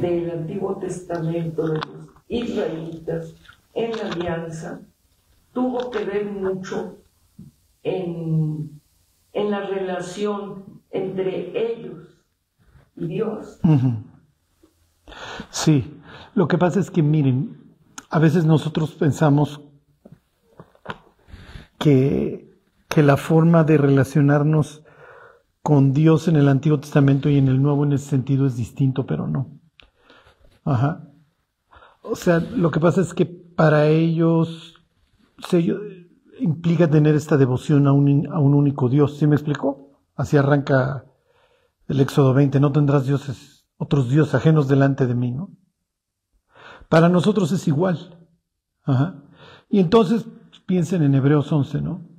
[0.00, 3.34] del Antiguo Testamento de los israelitas
[3.74, 4.80] en la alianza
[5.52, 6.98] tuvo que ver mucho
[7.82, 8.80] en,
[9.32, 12.24] en la relación entre ellos
[12.96, 13.58] y Dios.
[15.50, 16.00] Sí,
[16.34, 17.74] lo que pasa es que miren,
[18.10, 19.60] a veces nosotros pensamos
[21.78, 22.54] que,
[22.88, 24.82] que la forma de relacionarnos
[25.66, 29.04] con Dios en el Antiguo Testamento y en el Nuevo en ese sentido es distinto,
[29.04, 29.58] pero no.
[30.64, 31.10] Ajá.
[32.02, 34.76] O sea, lo que pasa es que para ellos
[35.48, 35.66] se,
[36.38, 39.18] implica tener esta devoción a un, a un único Dios.
[39.18, 39.98] ¿Sí me explicó?
[40.14, 41.04] Así arranca
[41.88, 42.60] el Éxodo 20.
[42.60, 45.50] No tendrás dioses, otros dioses ajenos delante de mí, ¿no?
[46.88, 48.28] Para nosotros es igual.
[48.84, 49.24] Ajá.
[49.68, 50.28] Y entonces
[50.64, 52.15] piensen en Hebreos 11, ¿no?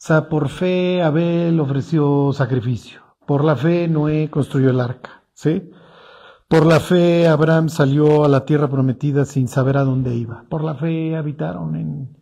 [0.00, 3.02] O sea, por fe Abel ofreció sacrificio.
[3.26, 5.70] Por la fe Noé construyó el arca, ¿sí?
[6.48, 10.46] Por la fe Abraham salió a la tierra prometida sin saber a dónde iba.
[10.48, 12.16] Por la fe habitaron en,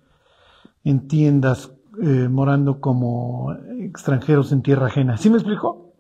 [0.83, 1.73] en tiendas,
[2.03, 5.17] eh, morando como extranjeros en tierra ajena.
[5.17, 5.95] ¿Sí me explicó?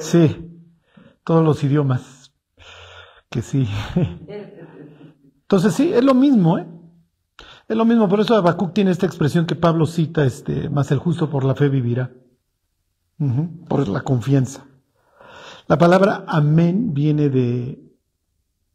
[0.00, 0.50] Sí,
[1.24, 2.34] todos los idiomas.
[3.30, 3.66] Que sí.
[5.40, 6.66] Entonces sí, es lo mismo, ¿eh?
[7.72, 10.98] Es lo mismo, por eso Habacuc tiene esta expresión que Pablo cita, este, más el
[10.98, 12.10] justo por la fe vivirá.
[13.66, 14.66] por la confianza.
[15.68, 17.82] La palabra amén viene de,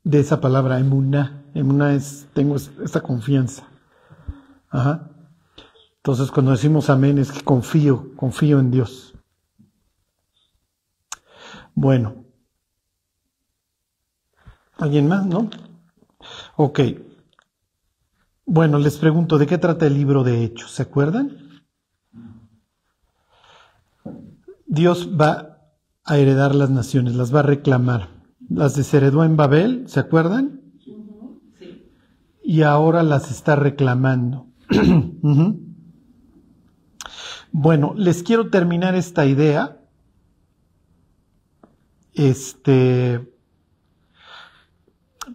[0.04, 1.44] de esa palabra emuná.
[1.54, 3.68] Emuná es, tengo esta confianza.
[4.72, 5.12] Ajá.
[5.98, 9.14] Entonces cuando decimos amén es que confío, confío en Dios.
[11.76, 12.26] Bueno.
[14.80, 15.52] ¿Alguien más, no?
[16.56, 16.80] Ok.
[18.50, 20.72] Bueno, les pregunto, ¿de qué trata el libro de Hechos?
[20.72, 21.38] ¿Se acuerdan?
[24.66, 25.60] Dios va
[26.06, 28.08] a heredar las naciones, las va a reclamar.
[28.50, 30.62] Las desheredó en Babel, ¿se acuerdan?
[30.80, 30.96] Sí.
[32.42, 34.48] Y ahora las está reclamando.
[37.52, 39.82] Bueno, les quiero terminar esta idea.
[42.14, 43.34] Este.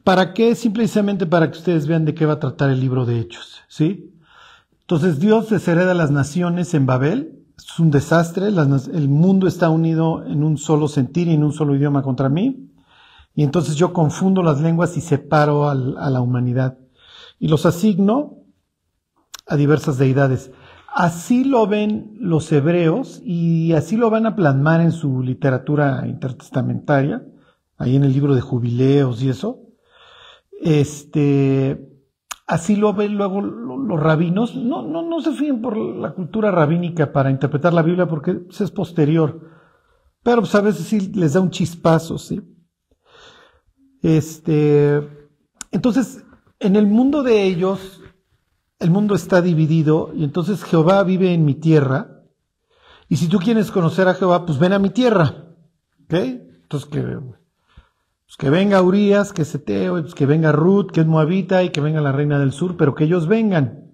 [0.05, 0.55] ¿Para qué?
[0.55, 4.13] Simplemente para que ustedes vean de qué va a tratar el libro de Hechos, ¿sí?
[4.81, 10.43] Entonces Dios deshereda las naciones en Babel, es un desastre, el mundo está unido en
[10.43, 12.69] un solo sentir y en un solo idioma contra mí,
[13.35, 16.79] y entonces yo confundo las lenguas y separo a la humanidad
[17.39, 18.39] y los asigno
[19.47, 20.51] a diversas deidades.
[20.93, 27.25] Así lo ven los hebreos y así lo van a plasmar en su literatura intertestamentaria,
[27.79, 29.61] ahí en el libro de jubileos y eso.
[30.63, 32.07] Este,
[32.47, 34.55] así lo ven luego los rabinos.
[34.55, 38.71] No, no, no se fíen por la cultura rabínica para interpretar la Biblia porque es
[38.71, 39.41] posterior.
[40.23, 42.41] Pero pues, a veces sí les da un chispazo, ¿sí?
[44.03, 45.03] Este,
[45.73, 46.25] entonces,
[46.61, 48.01] en el mundo de ellos,
[48.79, 52.23] el mundo está dividido y entonces Jehová vive en mi tierra.
[53.09, 55.57] Y si tú quieres conocer a Jehová, pues ven a mi tierra.
[56.05, 56.15] ¿Ok?
[56.15, 57.03] Entonces que
[58.33, 61.69] pues que venga Urias, que es Eteo, pues que venga Ruth, que es Moabita, y
[61.69, 63.91] que venga la reina del sur, pero que ellos vengan.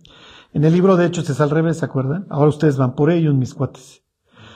[0.53, 2.25] En el libro de Hechos es al revés, ¿se acuerdan?
[2.31, 4.05] Ahora ustedes van por ellos, mis cuates.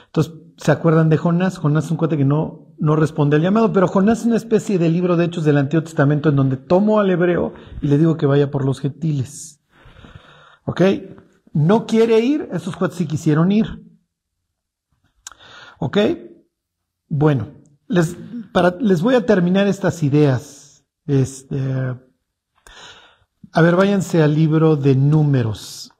[0.06, 1.58] Entonces, ¿se acuerdan de Jonás?
[1.58, 4.78] Jonás es un cuate que no, no responde al llamado, pero Jonás es una especie
[4.78, 8.16] de libro de Hechos del Antiguo Testamento en donde tomo al hebreo y le digo
[8.16, 9.64] que vaya por los gentiles.
[10.64, 10.80] ¿Ok?
[11.54, 13.82] No quiere ir, esos cuates sí quisieron ir.
[15.80, 15.98] ¿Ok?
[17.08, 17.48] Bueno,
[17.88, 18.16] les,
[18.80, 20.84] les voy a terminar estas ideas.
[21.06, 21.58] Este,
[23.52, 25.92] a ver, váyanse al libro de números.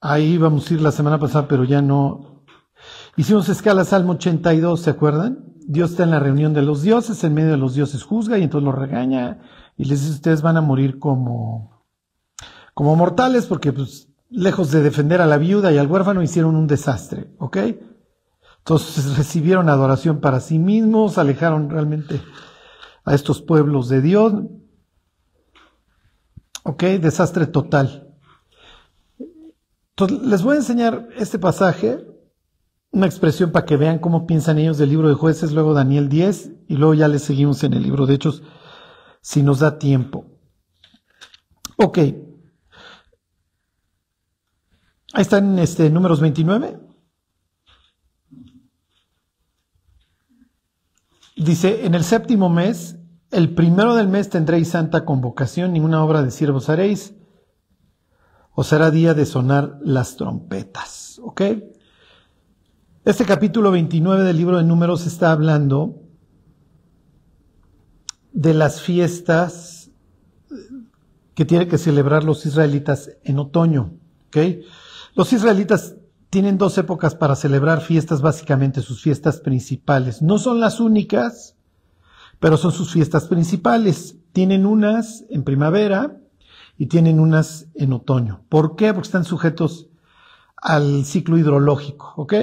[0.00, 2.44] Ahí vamos a ir la semana pasada, pero ya no.
[3.16, 5.54] Hicimos escala Salmo 82, ¿se acuerdan?
[5.66, 8.42] Dios está en la reunión de los dioses, en medio de los dioses juzga y
[8.42, 9.40] entonces los regaña
[9.76, 11.82] y les dice, ustedes van a morir como,
[12.74, 16.66] como mortales porque pues, lejos de defender a la viuda y al huérfano hicieron un
[16.66, 17.56] desastre, ¿ok?
[18.64, 22.22] Entonces recibieron adoración para sí mismos, alejaron realmente
[23.04, 24.32] a estos pueblos de Dios.
[26.62, 28.16] Ok, desastre total.
[29.90, 32.06] Entonces les voy a enseñar este pasaje,
[32.90, 36.52] una expresión para que vean cómo piensan ellos del libro de jueces, luego Daniel 10
[36.66, 38.42] y luego ya les seguimos en el libro de Hechos
[39.20, 40.24] si nos da tiempo.
[41.76, 41.98] Ok.
[41.98, 42.14] Ahí
[45.16, 46.93] están este, números 29.
[51.36, 52.96] Dice, en el séptimo mes,
[53.30, 57.14] el primero del mes tendréis santa convocación, ninguna obra de siervos haréis,
[58.52, 61.20] o será día de sonar las trompetas.
[61.22, 61.42] ¿Ok?
[63.04, 66.00] Este capítulo 29 del libro de números está hablando
[68.32, 69.90] de las fiestas
[71.34, 73.98] que tienen que celebrar los israelitas en otoño.
[74.28, 74.62] ¿okay?
[75.14, 75.96] Los israelitas
[76.34, 80.20] tienen dos épocas para celebrar fiestas, básicamente sus fiestas principales.
[80.20, 81.56] No son las únicas,
[82.40, 84.16] pero son sus fiestas principales.
[84.32, 86.20] Tienen unas en primavera
[86.76, 88.42] y tienen unas en otoño.
[88.48, 88.92] ¿Por qué?
[88.92, 89.90] Porque están sujetos
[90.56, 92.34] al ciclo hidrológico, ¿ok?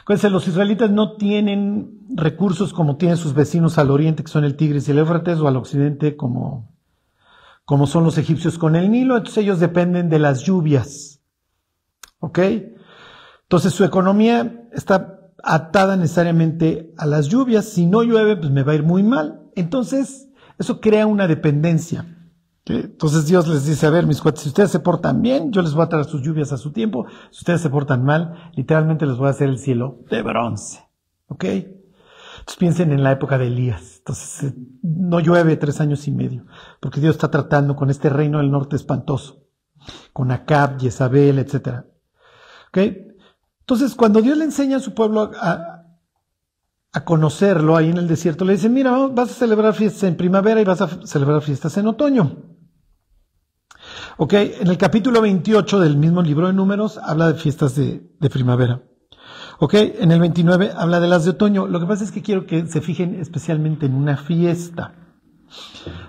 [0.00, 4.56] Acuérdense, los israelitas no tienen recursos como tienen sus vecinos al oriente, que son el
[4.56, 6.74] Tigris y el Éufrates, o al occidente, como,
[7.64, 9.16] como son los egipcios con el Nilo.
[9.16, 11.20] Entonces ellos dependen de las lluvias.
[12.18, 12.40] ¿Ok?
[13.52, 17.66] Entonces su economía está atada necesariamente a las lluvias.
[17.66, 19.42] Si no llueve, pues me va a ir muy mal.
[19.54, 22.16] Entonces, eso crea una dependencia.
[22.64, 25.74] Entonces Dios les dice, a ver, mis cuates, si ustedes se portan bien, yo les
[25.74, 27.04] voy a traer sus lluvias a su tiempo.
[27.30, 30.88] Si ustedes se portan mal, literalmente les voy a hacer el cielo de bronce.
[31.26, 31.44] ¿Ok?
[31.44, 33.98] Entonces piensen en la época de Elías.
[33.98, 36.46] Entonces eh, no llueve tres años y medio,
[36.80, 39.44] porque Dios está tratando con este reino del norte espantoso,
[40.14, 41.84] con Acab, Jezabel, etc.
[42.68, 43.11] ¿Ok?
[43.72, 45.86] Entonces cuando Dios le enseña a su pueblo a,
[47.06, 50.64] conocerlo ahí en el desierto, le dice, mira, vas a celebrar fiestas en primavera y
[50.64, 52.36] vas a celebrar fiestas en otoño.
[54.18, 58.82] Ok, en el capítulo 28 del mismo libro de números habla de fiestas de, primavera.
[59.58, 61.66] Ok, en el 29 habla de las de otoño.
[61.66, 64.92] Lo que pasa es que quiero que se fijen especialmente en una fiesta.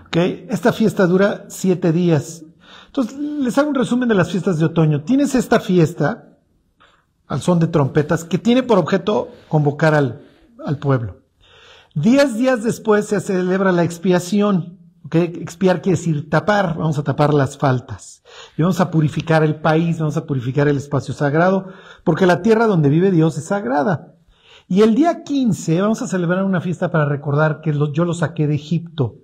[0.08, 0.18] Ok,
[0.50, 2.44] esta fiesta dura siete días.
[2.88, 5.06] Entonces, les hago un resumen de las fiestas de otoño.
[5.06, 6.33] Tienes esta fiesta,
[7.34, 10.22] al son de trompetas, que tiene por objeto convocar al,
[10.64, 11.18] al pueblo.
[11.96, 14.78] Diez días después se celebra la expiación.
[15.12, 18.22] Expiar quiere decir tapar, vamos a tapar las faltas.
[18.56, 21.70] Y vamos a purificar el país, vamos a purificar el espacio sagrado,
[22.04, 24.14] porque la tierra donde vive Dios es sagrada.
[24.68, 28.46] Y el día 15 vamos a celebrar una fiesta para recordar que yo lo saqué
[28.46, 29.16] de Egipto.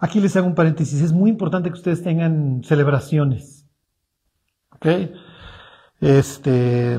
[0.00, 1.02] Aquí les hago un paréntesis.
[1.02, 3.64] Es muy importante que ustedes tengan celebraciones.
[4.72, 4.86] ¿Ok?
[6.00, 6.94] Este,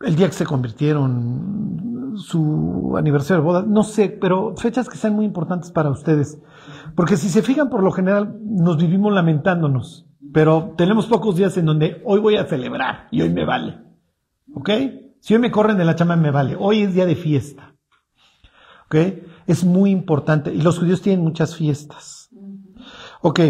[0.00, 5.14] el día que se convirtieron, su aniversario de boda, no sé, pero fechas que sean
[5.14, 6.40] muy importantes para ustedes.
[6.94, 11.66] Porque si se fijan, por lo general nos vivimos lamentándonos, pero tenemos pocos días en
[11.66, 13.78] donde hoy voy a celebrar y hoy me vale.
[14.54, 14.70] ¿Ok?
[15.20, 16.56] Si hoy me corren de la chama, me vale.
[16.58, 17.74] Hoy es día de fiesta.
[18.86, 18.96] ¿Ok?
[19.46, 20.52] Es muy importante.
[20.52, 22.30] Y los judíos tienen muchas fiestas.
[23.22, 23.40] Ok.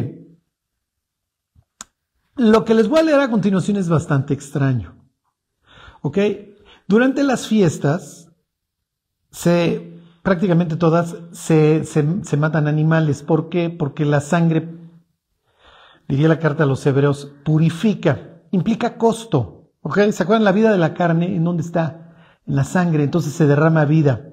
[2.41, 4.97] Lo que les voy a leer a continuación es bastante extraño.
[6.01, 6.17] ¿Ok?
[6.89, 8.33] Durante las fiestas,
[9.31, 13.23] se, prácticamente todas se, se, matan animales.
[13.23, 13.69] ¿Por qué?
[13.69, 14.75] Porque la sangre,
[16.09, 19.75] diría la carta a los hebreos, purifica, implica costo.
[19.83, 19.99] ¿Ok?
[20.11, 21.37] ¿Se acuerdan la vida de la carne?
[21.37, 22.39] ¿En dónde está?
[22.47, 24.31] En la sangre, entonces se derrama vida.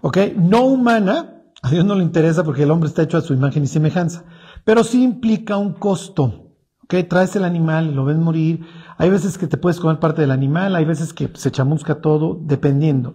[0.00, 0.18] ¿Ok?
[0.34, 3.62] No humana, a Dios no le interesa porque el hombre está hecho a su imagen
[3.62, 4.24] y semejanza,
[4.64, 6.43] pero sí implica un costo.
[6.84, 6.94] ¿Ok?
[7.08, 8.66] Traes el animal lo ves morir.
[8.98, 12.38] Hay veces que te puedes comer parte del animal, hay veces que se chamusca todo,
[12.40, 13.14] dependiendo.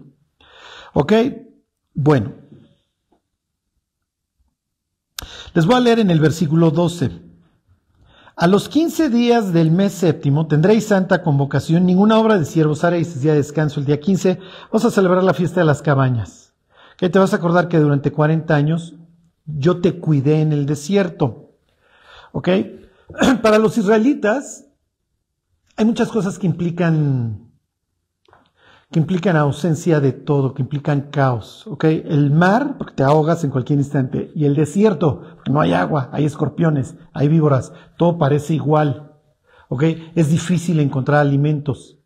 [0.94, 1.14] ¿Ok?
[1.94, 2.34] Bueno.
[5.54, 7.12] Les voy a leer en el versículo 12.
[8.36, 13.20] A los 15 días del mes séptimo tendréis santa convocación, ninguna obra de siervos haréis,
[13.22, 14.40] día de descanso, el día 15
[14.72, 16.54] vamos a celebrar la fiesta de las cabañas.
[16.98, 18.96] Que te vas a acordar que durante 40 años
[19.46, 21.52] yo te cuidé en el desierto.
[22.32, 22.50] ¿Ok?
[23.42, 24.66] Para los israelitas
[25.76, 27.50] hay muchas cosas que implican
[28.92, 31.68] que implican ausencia de todo, que implican caos.
[31.68, 31.84] ¿ok?
[31.84, 36.10] El mar, porque te ahogas en cualquier instante, y el desierto, porque no hay agua,
[36.12, 39.14] hay escorpiones, hay víboras, todo parece igual.
[39.68, 39.84] ¿ok?
[40.16, 42.00] Es difícil encontrar alimentos.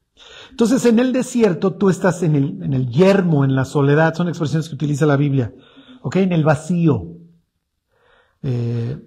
[0.52, 4.28] Entonces, en el desierto tú estás en el, en el yermo, en la soledad, son
[4.28, 5.54] expresiones que utiliza la Biblia.
[6.02, 6.18] ¿ok?
[6.18, 7.08] En el vacío.
[8.42, 8.98] Eh,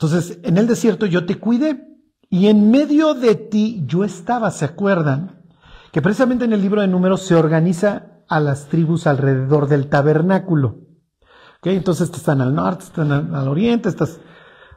[0.00, 1.86] entonces, en el desierto yo te cuidé
[2.30, 5.38] y en medio de ti yo estaba, ¿se acuerdan?
[5.92, 10.80] que precisamente en el libro de números se organiza a las tribus alrededor del tabernáculo.
[11.58, 11.76] ¿Okay?
[11.76, 14.20] Entonces están al norte, están al, oriente, estás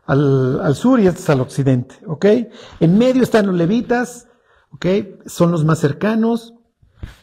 [0.05, 1.95] al, sur y estás al occidente.
[2.07, 2.49] ¿okay?
[2.79, 4.29] En medio están los levitas,
[4.71, 5.19] ¿okay?
[5.25, 6.55] son los más cercanos,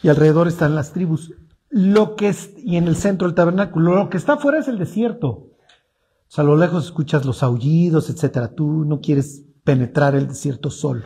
[0.02, 1.32] y alrededor están las tribus.
[1.70, 4.78] Lo que es, y en el centro del tabernáculo, lo que está afuera es el
[4.78, 5.47] desierto.
[6.28, 8.54] O sea, a lo lejos escuchas los aullidos, etcétera.
[8.54, 11.04] Tú no quieres penetrar el desierto solo.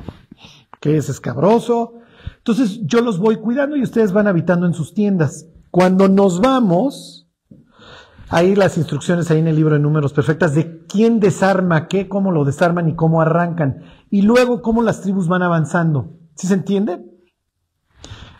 [0.80, 2.02] Que es escabroso,
[2.38, 5.46] entonces yo los voy cuidando y ustedes van habitando en sus tiendas.
[5.70, 7.28] Cuando nos vamos,
[8.28, 12.32] ahí las instrucciones ahí en el libro de números perfectas de quién desarma qué, cómo
[12.32, 13.84] lo desarman y cómo arrancan.
[14.10, 16.18] Y luego cómo las tribus van avanzando.
[16.34, 17.04] ¿Sí se entiende?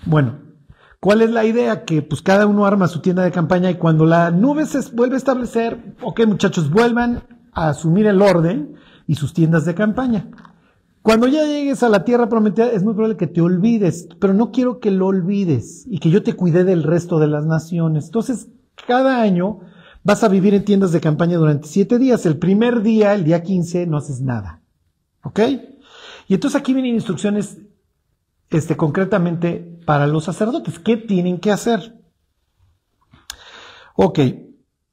[0.05, 0.41] Bueno,
[1.03, 1.85] ¿cuál es la idea?
[1.85, 5.17] Que pues cada uno arma su tienda de campaña y cuando la nube se vuelve
[5.17, 8.77] a establecer, ok muchachos, vuelvan a asumir el orden
[9.09, 10.31] y sus tiendas de campaña.
[11.03, 14.53] Cuando ya llegues a la tierra prometida, es muy probable que te olvides, pero no
[14.53, 18.05] quiero que lo olvides y que yo te cuide del resto de las naciones.
[18.05, 18.47] Entonces,
[18.87, 19.59] cada año
[20.05, 22.27] vas a vivir en tiendas de campaña durante siete días.
[22.27, 24.63] El primer día, el día 15, no haces nada.
[25.25, 25.41] ¿Ok?
[26.29, 27.59] Y entonces aquí vienen instrucciones,
[28.53, 30.79] este, concretamente para los sacerdotes.
[30.79, 32.01] ¿Qué tienen que hacer?
[33.97, 34.21] Ok.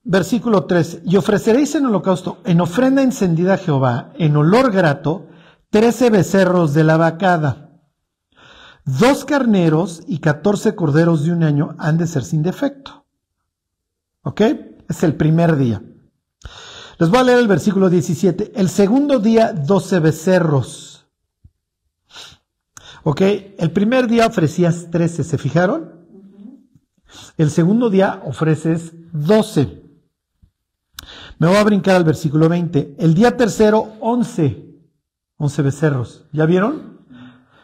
[0.03, 1.01] Versículo 3.
[1.05, 5.27] Y ofreceréis en holocausto, en ofrenda encendida a Jehová, en olor grato,
[5.69, 7.69] trece becerros de la vacada.
[8.85, 13.05] Dos carneros y catorce corderos de un año han de ser sin defecto.
[14.23, 14.41] ¿Ok?
[14.87, 15.83] Es el primer día.
[16.97, 18.53] Les voy a leer el versículo 17.
[18.55, 20.88] El segundo día, doce becerros.
[23.03, 23.21] ¿Ok?
[23.57, 25.99] El primer día ofrecías trece, ¿se fijaron?
[27.37, 29.83] El segundo día ofreces doce.
[31.37, 32.95] Me voy a brincar al versículo 20.
[32.99, 34.65] El día tercero, once.
[35.37, 36.25] 11 becerros.
[36.33, 36.99] ¿Ya vieron?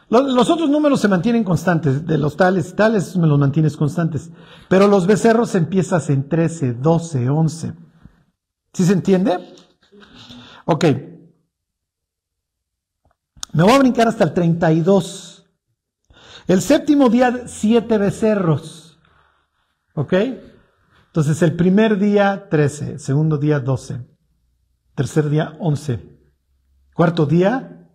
[0.07, 4.29] Los, otros números se mantienen constantes, de los tales y tales me los mantienes constantes.
[4.69, 7.73] Pero los becerros empiezas en 13, 12, 11.
[8.71, 9.39] ¿Sí se entiende?
[10.65, 10.85] Ok.
[13.55, 15.45] Me voy a brincar hasta el 32.
[16.45, 18.99] El séptimo día, siete becerros.
[19.93, 20.13] ¿Ok?
[21.07, 22.99] Entonces el primer día, 13.
[22.99, 24.05] Segundo día, 12.
[24.93, 26.19] Tercer día, 11.
[26.93, 27.89] Cuarto día,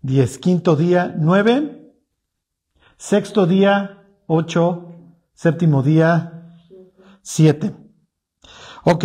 [0.00, 0.38] diez.
[0.38, 1.94] Quinto día, nueve.
[2.96, 4.88] Sexto día, ocho.
[5.34, 6.48] Séptimo día,
[7.20, 7.76] siete.
[8.84, 9.04] Ok.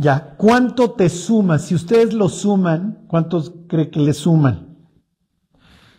[0.00, 1.58] Ya, ¿cuánto te suma?
[1.58, 4.78] Si ustedes lo suman, ¿cuántos cree que le suman?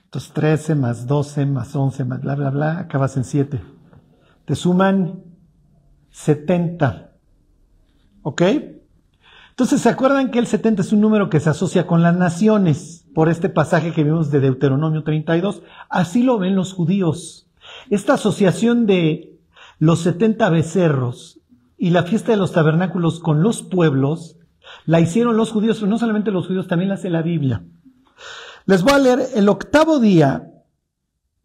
[0.05, 3.61] Entonces 13 más 12 más 11 más bla, bla, bla, acabas en 7.
[4.45, 5.21] Te suman
[6.09, 7.11] 70.
[8.23, 8.41] ¿Ok?
[9.51, 13.05] Entonces, ¿se acuerdan que el 70 es un número que se asocia con las naciones?
[13.13, 15.61] Por este pasaje que vimos de Deuteronomio 32.
[15.89, 17.51] Así lo ven los judíos.
[17.91, 19.39] Esta asociación de
[19.77, 21.40] los 70 becerros
[21.81, 24.37] y la fiesta de los tabernáculos con los pueblos,
[24.85, 27.65] la hicieron los judíos, pero no solamente los judíos, también la hace la Biblia.
[28.67, 30.47] Les voy a leer el octavo día,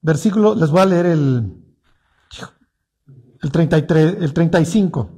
[0.02, 1.54] versículo, les voy a leer el,
[3.40, 5.10] el 33, el 35.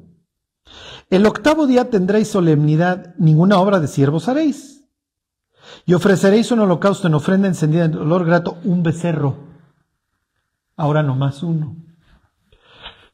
[1.10, 4.88] El octavo día tendréis solemnidad, ninguna obra de siervos haréis.
[5.84, 9.36] Y ofreceréis un holocausto en ofrenda encendida en olor grato, un becerro.
[10.76, 11.74] Ahora no más uno.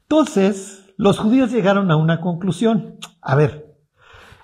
[0.03, 2.97] Entonces, los judíos llegaron a una conclusión.
[3.21, 3.75] A ver,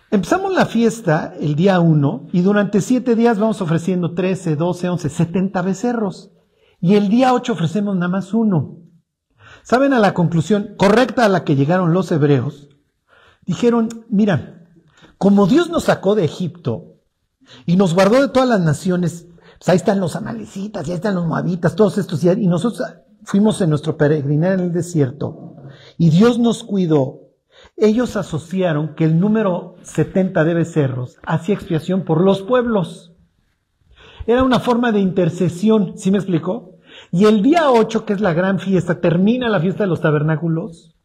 [0.09, 5.09] empezamos la fiesta el día uno y durante siete días vamos ofreciendo 13, 12, 11,
[5.09, 6.31] 70 becerros.
[6.79, 8.79] Y el día 8 ofrecemos nada más uno.
[9.63, 12.69] ¿Saben a la conclusión correcta a la que llegaron los hebreos?
[13.45, 14.67] dijeron, mira,
[15.17, 16.95] como Dios nos sacó de Egipto
[17.65, 19.27] y nos guardó de todas las naciones,
[19.57, 22.87] pues ahí están los amalecitas, ahí están los moabitas, todos estos, y nosotros
[23.23, 25.50] fuimos en nuestro peregrinar en el desierto
[26.01, 27.29] y Dios nos cuidó.
[27.77, 33.13] Ellos asociaron que el número 70 de becerros hacía expiación por los pueblos.
[34.25, 36.79] Era una forma de intercesión, ¿sí me explicó?
[37.11, 40.97] Y el día 8, que es la gran fiesta, termina la fiesta de los tabernáculos.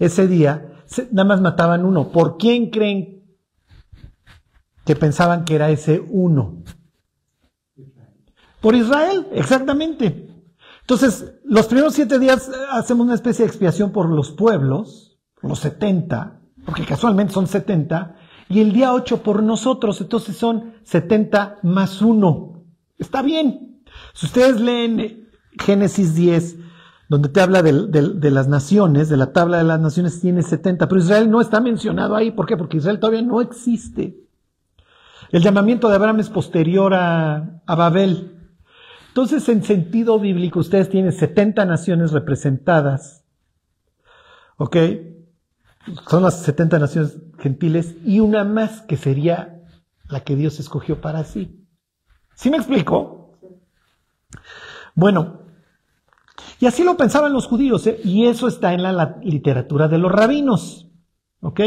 [0.00, 0.72] Ese día
[1.12, 2.10] nada más mataban uno.
[2.10, 3.22] ¿Por quién creen
[4.84, 6.64] que pensaban que era ese uno?
[8.60, 10.23] Por Israel, exactamente.
[10.84, 16.42] Entonces, los primeros siete días hacemos una especie de expiación por los pueblos, los 70,
[16.66, 18.16] porque casualmente son 70,
[18.50, 22.64] y el día 8 por nosotros, entonces son 70 más uno.
[22.98, 23.82] Está bien.
[24.12, 26.56] Si ustedes leen Génesis 10,
[27.08, 31.00] donde te habla de, las naciones, de la tabla de las naciones, tiene 70, pero
[31.00, 32.30] Israel no está mencionado ahí.
[32.30, 32.58] ¿Por qué?
[32.58, 34.20] Porque Israel todavía no existe.
[35.30, 38.33] El llamamiento de Abraham es posterior a, a Babel.
[39.14, 43.24] Entonces, en sentido bíblico, ustedes tienen 70 naciones representadas.
[44.56, 44.76] ¿Ok?
[46.08, 49.62] Son las 70 naciones gentiles y una más que sería
[50.08, 51.64] la que Dios escogió para sí.
[52.34, 53.38] ¿Sí me explico?
[54.96, 55.42] Bueno,
[56.58, 58.00] y así lo pensaban los judíos, ¿eh?
[58.02, 60.88] y eso está en la, literatura de los rabinos.
[61.40, 61.60] ¿Ok?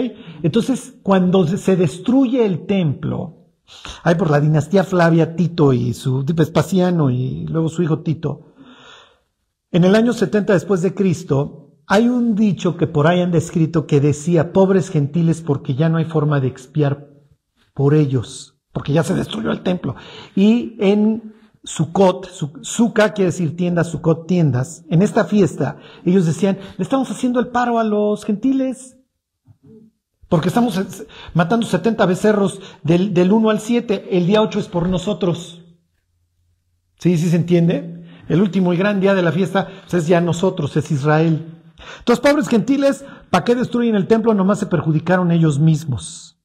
[0.43, 3.36] Entonces, cuando se destruye el templo,
[4.03, 8.53] hay por la dinastía Flavia Tito y su Vespasiano y luego su hijo Tito,
[9.71, 13.85] en el año 70 después de Cristo, hay un dicho que por ahí han descrito
[13.85, 17.09] que decía, pobres gentiles porque ya no hay forma de expiar
[17.73, 19.95] por ellos, porque ya se destruyó el templo.
[20.35, 21.33] Y en
[21.63, 22.29] Sukkot,
[22.61, 24.85] Suka quiere decir tiendas, Sukkot tiendas.
[24.89, 28.96] En esta fiesta, ellos decían, le estamos haciendo el paro a los gentiles.
[30.29, 30.79] Porque estamos
[31.33, 34.09] matando 70 becerros del, del 1 al 7.
[34.11, 35.61] El día 8 es por nosotros.
[36.99, 37.17] ¿Sí?
[37.17, 38.05] ¿Sí se entiende?
[38.27, 41.45] El último y gran día de la fiesta pues, es ya nosotros, es Israel.
[41.99, 44.33] Entonces, pobres gentiles, ¿para qué destruyen el templo?
[44.33, 46.37] Nomás se perjudicaron ellos mismos.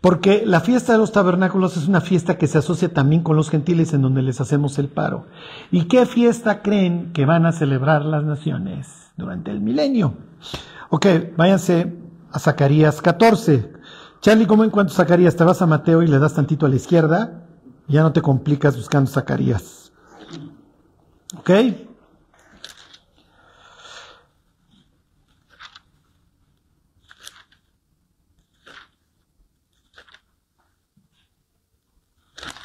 [0.00, 3.50] Porque la fiesta de los tabernáculos es una fiesta que se asocia también con los
[3.50, 5.26] gentiles en donde les hacemos el paro.
[5.72, 10.14] ¿Y qué fiesta creen que van a celebrar las naciones durante el milenio?
[10.90, 12.03] Ok, váyanse
[12.34, 13.72] a Zacarías 14.
[14.20, 15.36] Charlie, ¿cómo encuentro Zacarías?
[15.36, 17.46] Te vas a Mateo y le das tantito a la izquierda.
[17.86, 19.92] Ya no te complicas buscando Zacarías.
[21.38, 21.50] ¿Ok?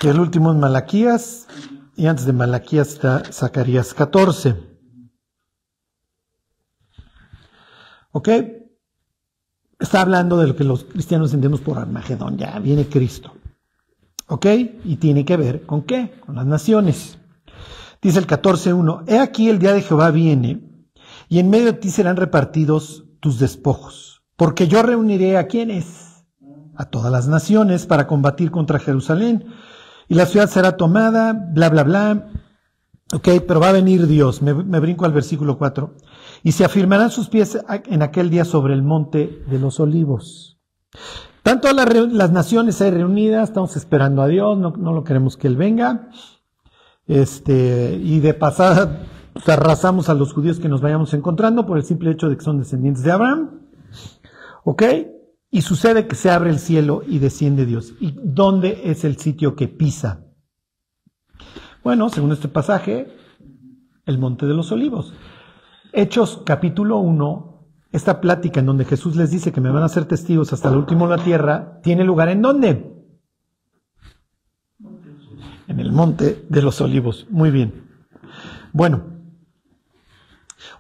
[0.02, 1.48] el último es Malaquías,
[1.96, 4.56] y antes de Malaquías está Zacarías 14.
[8.12, 8.30] ¿Ok?
[9.80, 13.34] Está hablando de lo que los cristianos entendemos por Armagedón, ya viene Cristo.
[14.28, 14.46] ¿Ok?
[14.84, 16.20] Y tiene que ver con qué?
[16.26, 17.18] Con las naciones.
[18.02, 20.62] Dice el 14.1, He aquí el día de Jehová viene,
[21.28, 26.26] y en medio de ti serán repartidos tus despojos, porque yo reuniré a quienes,
[26.76, 29.46] a todas las naciones, para combatir contra Jerusalén
[30.10, 32.28] y la ciudad será tomada, bla, bla, bla.
[33.14, 34.42] Ok, pero va a venir Dios.
[34.42, 35.96] Me, brinco al versículo 4.
[36.44, 40.60] Y se afirmarán sus pies en aquel día sobre el monte de los olivos.
[41.44, 46.10] Tanto las, naciones ahí reunidas, estamos esperando a Dios, no, lo queremos que Él venga.
[47.08, 49.02] Este, y de pasada
[49.34, 52.44] pues, arrasamos a los judíos que nos vayamos encontrando por el simple hecho de que
[52.44, 53.62] son descendientes de Abraham.
[54.64, 54.84] ¿Ok?
[55.52, 57.96] Y sucede que se abre el cielo y desciende Dios.
[58.00, 60.26] ¿Y dónde es el sitio que pisa?
[61.84, 63.08] Bueno, según este pasaje,
[64.06, 65.14] el Monte de los Olivos.
[65.92, 70.06] Hechos capítulo 1, esta plática en donde Jesús les dice que me van a ser
[70.06, 72.96] testigos hasta el último de la tierra, ¿tiene lugar en dónde?
[75.68, 77.28] En el Monte de los Olivos.
[77.30, 77.88] Muy bien.
[78.74, 79.20] Bueno,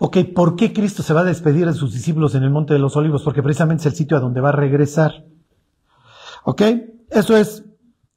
[0.02, 2.80] Ok, ¿por qué Cristo se va a despedir de sus discípulos en el Monte de
[2.80, 3.22] los Olivos?
[3.22, 5.26] Porque precisamente es el sitio a donde va a regresar.
[6.43, 6.62] Ok,
[7.10, 7.65] eso es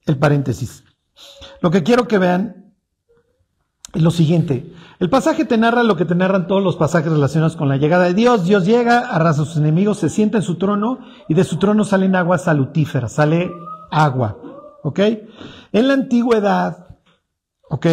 [0.06, 0.84] el paréntesis.
[1.60, 2.72] Lo que quiero que vean
[3.92, 4.72] es lo siguiente.
[5.02, 8.04] El pasaje te narra lo que te narran todos los pasajes relacionados con la llegada
[8.04, 8.44] de Dios.
[8.44, 11.82] Dios llega, arrasa a sus enemigos, se sienta en su trono y de su trono
[11.82, 13.50] salen aguas salutíferas, sale
[13.90, 14.38] agua.
[14.84, 15.00] ¿Ok?
[15.72, 16.98] En la antigüedad,
[17.68, 17.86] ¿ok?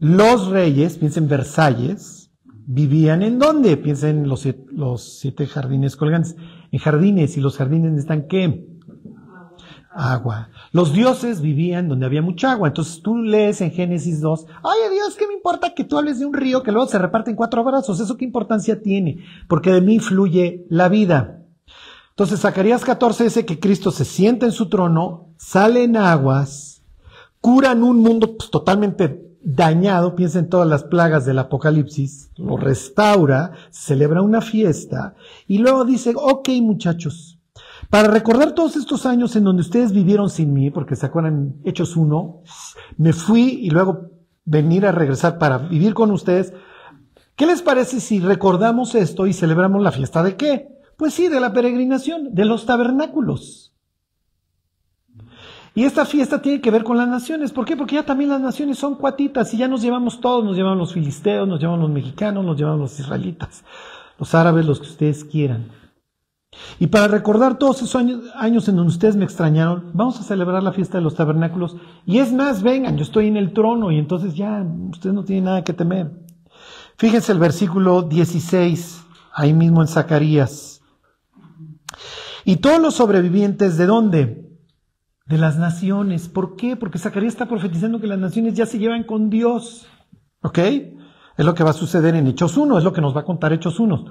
[0.00, 2.32] Los reyes, piensen Versalles,
[2.66, 3.76] vivían en dónde?
[3.76, 6.34] Piensen en los, los siete jardines colgantes.
[6.72, 8.73] En jardines, y los jardines necesitan qué?
[9.94, 10.50] Agua.
[10.72, 12.68] Los dioses vivían donde había mucha agua.
[12.68, 16.26] Entonces tú lees en Génesis 2, oye Dios, ¿qué me importa que tú hables de
[16.26, 18.00] un río que luego se reparte en cuatro brazos?
[18.00, 19.24] ¿Eso qué importancia tiene?
[19.48, 21.40] Porque de mí fluye la vida.
[22.10, 26.82] Entonces Zacarías 14 dice que Cristo se sienta en su trono, salen aguas,
[27.40, 33.52] curan un mundo pues, totalmente dañado, piensa en todas las plagas del Apocalipsis, lo restaura,
[33.70, 37.33] celebra una fiesta y luego dice, ok muchachos,
[37.94, 41.94] para recordar todos estos años en donde ustedes vivieron sin mí, porque se acuerdan Hechos
[41.94, 42.42] 1,
[42.96, 44.10] me fui y luego
[44.44, 46.52] venir a regresar para vivir con ustedes,
[47.36, 50.70] ¿qué les parece si recordamos esto y celebramos la fiesta de qué?
[50.96, 53.76] Pues sí, de la peregrinación, de los tabernáculos.
[55.76, 57.52] Y esta fiesta tiene que ver con las naciones.
[57.52, 57.76] ¿Por qué?
[57.76, 60.94] Porque ya también las naciones son cuatitas y ya nos llevamos todos, nos llevan los
[60.94, 63.62] filisteos, nos llevan los mexicanos, nos llevan los israelitas,
[64.18, 65.83] los árabes, los que ustedes quieran.
[66.78, 70.62] Y para recordar todos esos años, años, en donde ustedes me extrañaron, vamos a celebrar
[70.62, 71.76] la fiesta de los tabernáculos.
[72.06, 75.44] Y es más, vengan, yo estoy en el trono y entonces ya ustedes no tienen
[75.44, 76.10] nada que temer.
[76.96, 80.80] Fíjense el versículo 16, ahí mismo en Zacarías.
[82.44, 84.44] Y todos los sobrevivientes de dónde?
[85.26, 86.28] de las naciones.
[86.28, 86.76] ¿Por qué?
[86.76, 89.86] Porque Zacarías está profetizando que las naciones ya se llevan con Dios.
[90.42, 90.58] ¿Ok?
[90.58, 93.24] Es lo que va a suceder en Hechos 1, es lo que nos va a
[93.24, 94.04] contar Hechos 1.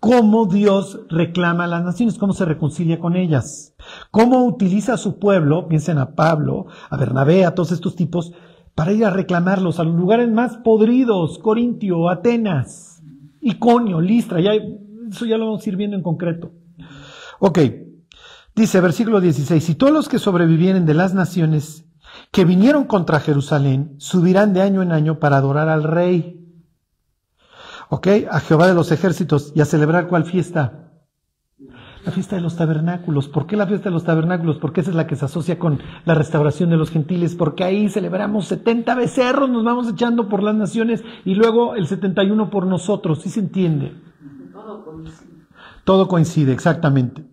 [0.00, 3.74] Cómo Dios reclama a las naciones, cómo se reconcilia con ellas,
[4.10, 8.32] cómo utiliza a su pueblo, piensen a Pablo, a Bernabé, a todos estos tipos,
[8.74, 13.02] para ir a reclamarlos a los lugares más podridos, Corintio, Atenas,
[13.42, 16.50] Iconio, Listra, ya, eso ya lo vamos a ir viendo en concreto.
[17.40, 17.58] Ok,
[18.54, 21.86] Dice versículo 16, y todos los que sobrevivieren de las naciones
[22.32, 26.39] que vinieron contra Jerusalén subirán de año en año para adorar al rey.
[27.90, 28.06] ¿Ok?
[28.30, 30.92] A Jehová de los ejércitos y a celebrar cuál fiesta?
[32.06, 33.28] La fiesta de los tabernáculos.
[33.28, 34.58] ¿Por qué la fiesta de los tabernáculos?
[34.58, 37.88] Porque esa es la que se asocia con la restauración de los gentiles, porque ahí
[37.88, 43.22] celebramos 70 becerros, nos vamos echando por las naciones y luego el 71 por nosotros,
[43.22, 43.92] ¿sí se entiende?
[44.52, 45.46] Todo coincide.
[45.84, 47.24] Todo coincide, exactamente.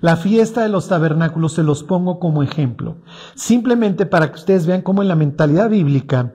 [0.00, 2.98] La fiesta de los tabernáculos se los pongo como ejemplo,
[3.34, 6.34] simplemente para que ustedes vean cómo en la mentalidad bíblica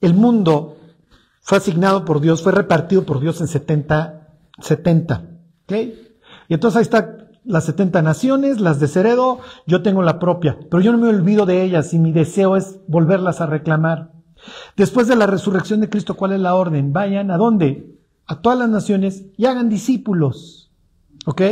[0.00, 0.75] el mundo
[1.46, 5.22] fue asignado por Dios, fue repartido por Dios en 70, 70,
[5.62, 5.72] ¿ok?
[6.48, 10.82] Y entonces ahí están las 70 naciones, las de Ceredo, yo tengo la propia, pero
[10.82, 14.10] yo no me olvido de ellas y mi deseo es volverlas a reclamar.
[14.76, 16.92] Después de la resurrección de Cristo, ¿cuál es la orden?
[16.92, 17.94] Vayan a dónde?
[18.26, 20.72] A todas las naciones y hagan discípulos.
[21.26, 21.42] ¿Ok?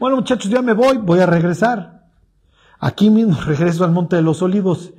[0.00, 2.08] Bueno, muchachos, ya me voy, voy a regresar.
[2.80, 4.92] Aquí mismo regreso al Monte de los Olivos.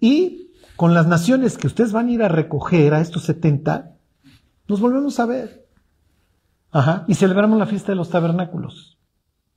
[0.00, 0.41] Y
[0.76, 3.92] con las naciones que ustedes van a ir a recoger a estos 70,
[4.68, 5.66] nos volvemos a ver.
[6.70, 7.04] Ajá.
[7.06, 8.98] Y celebramos la fiesta de los tabernáculos.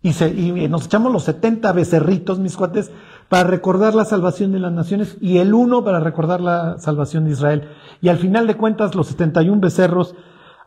[0.01, 2.91] Y, y nos echamos los 70 becerritos, mis cuates,
[3.29, 7.31] para recordar la salvación de las naciones y el uno para recordar la salvación de
[7.31, 7.69] Israel.
[8.01, 10.15] Y al final de cuentas, los 71 becerros,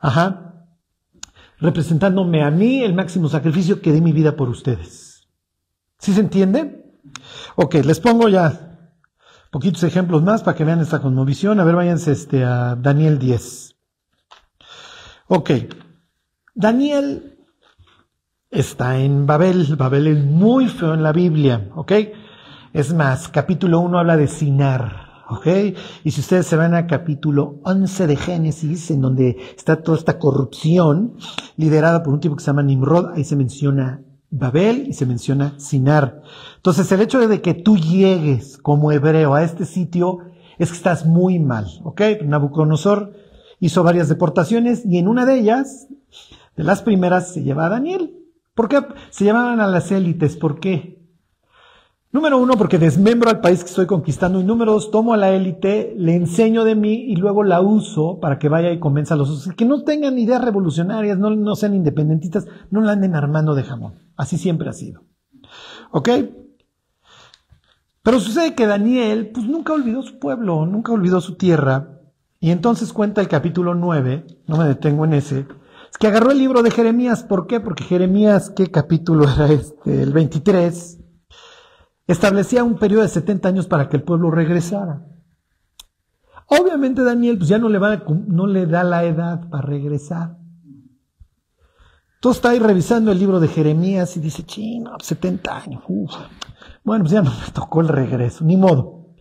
[0.01, 0.67] ajá,
[1.61, 5.29] representándome a mí el máximo sacrificio que di mi vida por ustedes.
[5.99, 6.85] ¿Sí se entiende?
[7.57, 8.68] Ok, les pongo ya
[9.51, 11.61] poquitos ejemplos más para que vean esta conmovisión.
[11.61, 13.77] A ver, váyanse este, a Daniel 10.
[15.29, 15.51] Ok,
[16.55, 17.39] Daniel
[18.51, 19.77] está en Babel.
[19.77, 21.93] Babel es muy feo en la Biblia, ¿ok?
[22.73, 25.09] Es más, capítulo 1 habla de Sinar.
[25.31, 25.47] ¿Ok?
[26.05, 30.19] Y si ustedes se van a capítulo 11 de Génesis, en donde está toda esta
[30.19, 31.19] corrupción
[31.59, 35.59] liderada por un tipo que se llama Nimrod, ahí se menciona Babel y se menciona
[35.59, 36.23] Sinar.
[36.57, 40.19] Entonces, el hecho de que tú llegues como hebreo a este sitio
[40.59, 42.03] es que estás muy mal, ¿ok?
[42.25, 43.15] Nabucodonosor
[43.61, 45.89] hizo varias deportaciones y en una de ellas,
[46.57, 48.15] de las primeras, se lleva a Daniel.
[48.55, 50.37] ¿Por qué se llamaban a las élites?
[50.37, 50.99] ¿Por qué?
[52.11, 54.41] Número uno, porque desmembro al país que estoy conquistando.
[54.41, 58.19] Y número dos, tomo a la élite, le enseño de mí y luego la uso
[58.19, 59.55] para que vaya y convenza a los otros.
[59.55, 64.08] Que no tengan ideas revolucionarias, no, no sean independentistas, no la anden armando de jamón.
[64.19, 65.05] Así siempre ha sido.
[65.93, 66.11] ¿Ok?
[68.03, 72.01] Pero sucede que Daniel, pues nunca olvidó su pueblo, nunca olvidó su tierra.
[72.41, 75.47] Y entonces cuenta el capítulo 9, no me detengo en ese,
[75.91, 77.23] es que agarró el libro de Jeremías.
[77.23, 77.61] ¿Por qué?
[77.61, 80.03] Porque Jeremías, ¿qué capítulo era este?
[80.03, 80.99] El 23
[82.07, 85.07] establecía un periodo de 70 años para que el pueblo regresara.
[86.47, 87.79] Obviamente Daniel pues ya no le,
[88.27, 90.39] no le da la edad para regresar.
[92.19, 95.85] Entonces está ahí revisando el libro de Jeremías y dice, chino, 70 años.
[96.83, 99.15] Bueno, pues ya no me tocó el regreso, ni modo.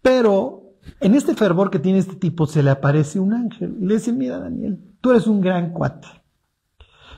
[0.00, 3.94] Pero en este fervor que tiene este tipo se le aparece un ángel y le
[3.94, 6.06] dice, mira Daniel, tú eres un gran cuate.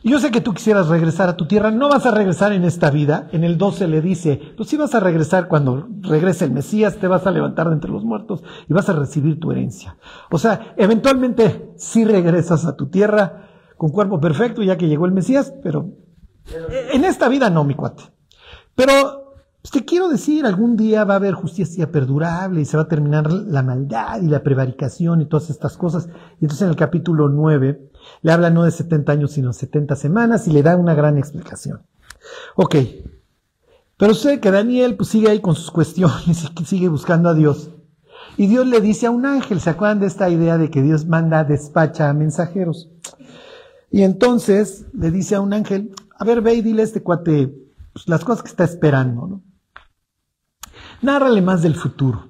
[0.03, 2.91] Yo sé que tú quisieras regresar a tu tierra, no vas a regresar en esta
[2.91, 3.29] vida.
[3.33, 7.07] En el 12 le dice, pues sí vas a regresar cuando regrese el Mesías, te
[7.07, 9.99] vas a levantar de entre los muertos y vas a recibir tu herencia.
[10.31, 13.52] O sea, eventualmente sí regresas a tu tierra
[13.83, 15.91] con cuerpo perfecto ya que llegó el Mesías, pero
[16.93, 18.05] en esta vida no, mi cuate.
[18.77, 22.85] Pero pues te quiero decir, algún día va a haber justicia perdurable y se va
[22.85, 26.09] a terminar la maldad y la prevaricación y todas estas cosas.
[26.41, 27.91] Y entonces en el capítulo 9
[28.21, 31.83] le habla no de 70 años, sino 70 semanas y le da una gran explicación.
[32.55, 32.77] Ok.
[33.97, 37.71] Pero sé que Daniel pues, sigue ahí con sus cuestiones y sigue buscando a Dios.
[38.37, 41.05] Y Dios le dice a un ángel, ¿se acuerdan de esta idea de que Dios
[41.07, 42.89] manda, despacha a mensajeros?
[43.93, 47.55] Y entonces le dice a un ángel, a ver, ve y dile a este cuate
[47.93, 49.43] pues, las cosas que está esperando, ¿no?
[51.03, 52.29] Nárrale más del futuro.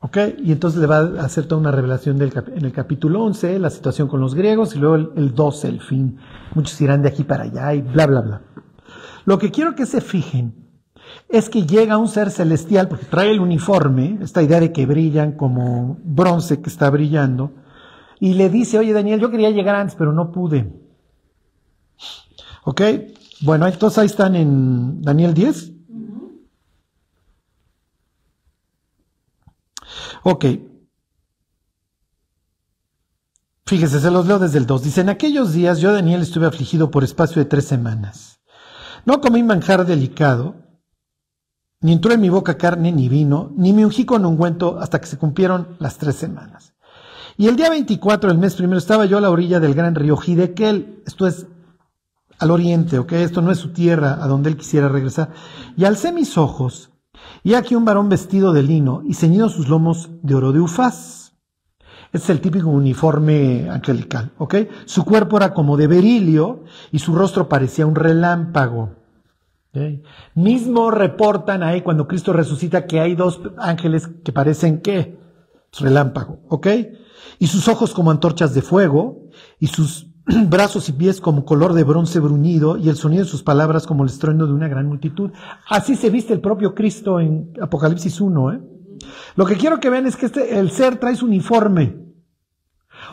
[0.00, 0.18] ¿Ok?
[0.42, 3.70] Y entonces le va a hacer toda una revelación del en el capítulo 11, la
[3.70, 6.18] situación con los griegos, y luego el, el 12, el fin.
[6.56, 8.42] Muchos irán de aquí para allá y bla, bla, bla.
[9.24, 10.56] Lo que quiero que se fijen
[11.28, 15.32] es que llega un ser celestial, porque trae el uniforme, esta idea de que brillan
[15.32, 17.52] como bronce que está brillando,
[18.22, 20.72] y le dice, oye Daniel, yo quería llegar antes, pero no pude.
[22.62, 22.80] ¿Ok?
[23.40, 25.72] Bueno, entonces ahí están en Daniel 10.
[30.22, 30.44] Ok.
[33.66, 34.84] Fíjese, se los leo desde el 2.
[34.84, 38.40] Dice, en aquellos días yo, Daniel, estuve afligido por espacio de tres semanas.
[39.04, 40.54] No comí manjar delicado,
[41.80, 45.08] ni entró en mi boca carne ni vino, ni me ungí con ungüento hasta que
[45.08, 46.71] se cumplieron las tres semanas.
[47.36, 50.16] Y el día 24 del mes primero estaba yo a la orilla del gran río
[50.16, 51.46] Hidekel, esto es
[52.38, 53.12] al oriente, ¿ok?
[53.12, 55.30] Esto no es su tierra a donde él quisiera regresar.
[55.76, 56.90] Y alcé mis ojos
[57.44, 61.34] y aquí un varón vestido de lino y ceñido sus lomos de oro de ufaz.
[62.12, 64.56] es el típico uniforme angelical, ¿ok?
[64.84, 68.90] Su cuerpo era como de berilio y su rostro parecía un relámpago.
[70.34, 75.21] Mismo reportan ahí cuando Cristo resucita que hay dos ángeles que parecen qué?
[75.78, 76.66] Relámpago, ¿ok?
[77.38, 80.08] Y sus ojos como antorchas de fuego y sus
[80.48, 84.04] brazos y pies como color de bronce bruñido y el sonido de sus palabras como
[84.04, 85.30] el estruendo de una gran multitud.
[85.68, 88.60] Así se viste el propio Cristo en Apocalipsis 1, ¿eh?
[89.34, 91.96] Lo que quiero que vean es que este, el ser trae su uniforme.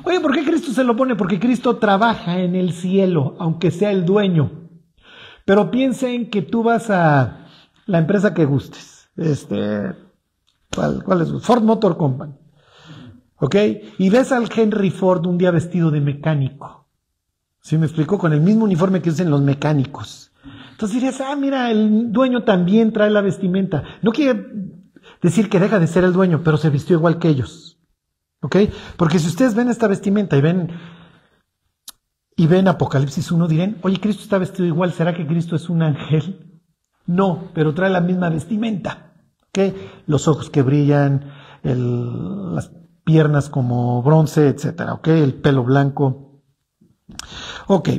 [0.03, 1.15] Oye, ¿por qué Cristo se lo pone?
[1.15, 4.69] Porque Cristo trabaja en el cielo, aunque sea el dueño.
[5.45, 7.47] Pero piensen que tú vas a
[7.87, 9.09] la empresa que gustes.
[9.15, 9.95] Este,
[10.75, 11.31] ¿cuál, cuál es?
[11.41, 12.33] Ford Motor Company.
[13.39, 13.55] ¿Ok?
[13.97, 16.87] Y ves al Henry Ford un día vestido de mecánico.
[17.61, 18.17] ¿Sí me explicó?
[18.17, 20.31] Con el mismo uniforme que usan los mecánicos.
[20.71, 23.83] Entonces dirías, ah, mira, el dueño también trae la vestimenta.
[24.01, 24.45] No quiere
[25.21, 27.79] decir que deja de ser el dueño, pero se vistió igual que ellos.
[28.41, 28.55] ¿Ok?
[28.95, 30.71] Porque si ustedes ven esta vestimenta y ven
[32.37, 35.81] y ven Apocalipsis 1, dirán, oye, Cristo está vestido igual, ¿será que Cristo es un
[35.81, 36.61] ángel?
[37.05, 39.13] No, pero trae la misma vestimenta.
[39.49, 39.75] ¿Ok?
[40.07, 42.71] Los ojos que brillan, las
[43.09, 44.93] piernas como bronce, etcétera.
[44.93, 45.07] ¿Ok?
[45.07, 46.43] El pelo blanco.
[47.65, 47.89] Ok.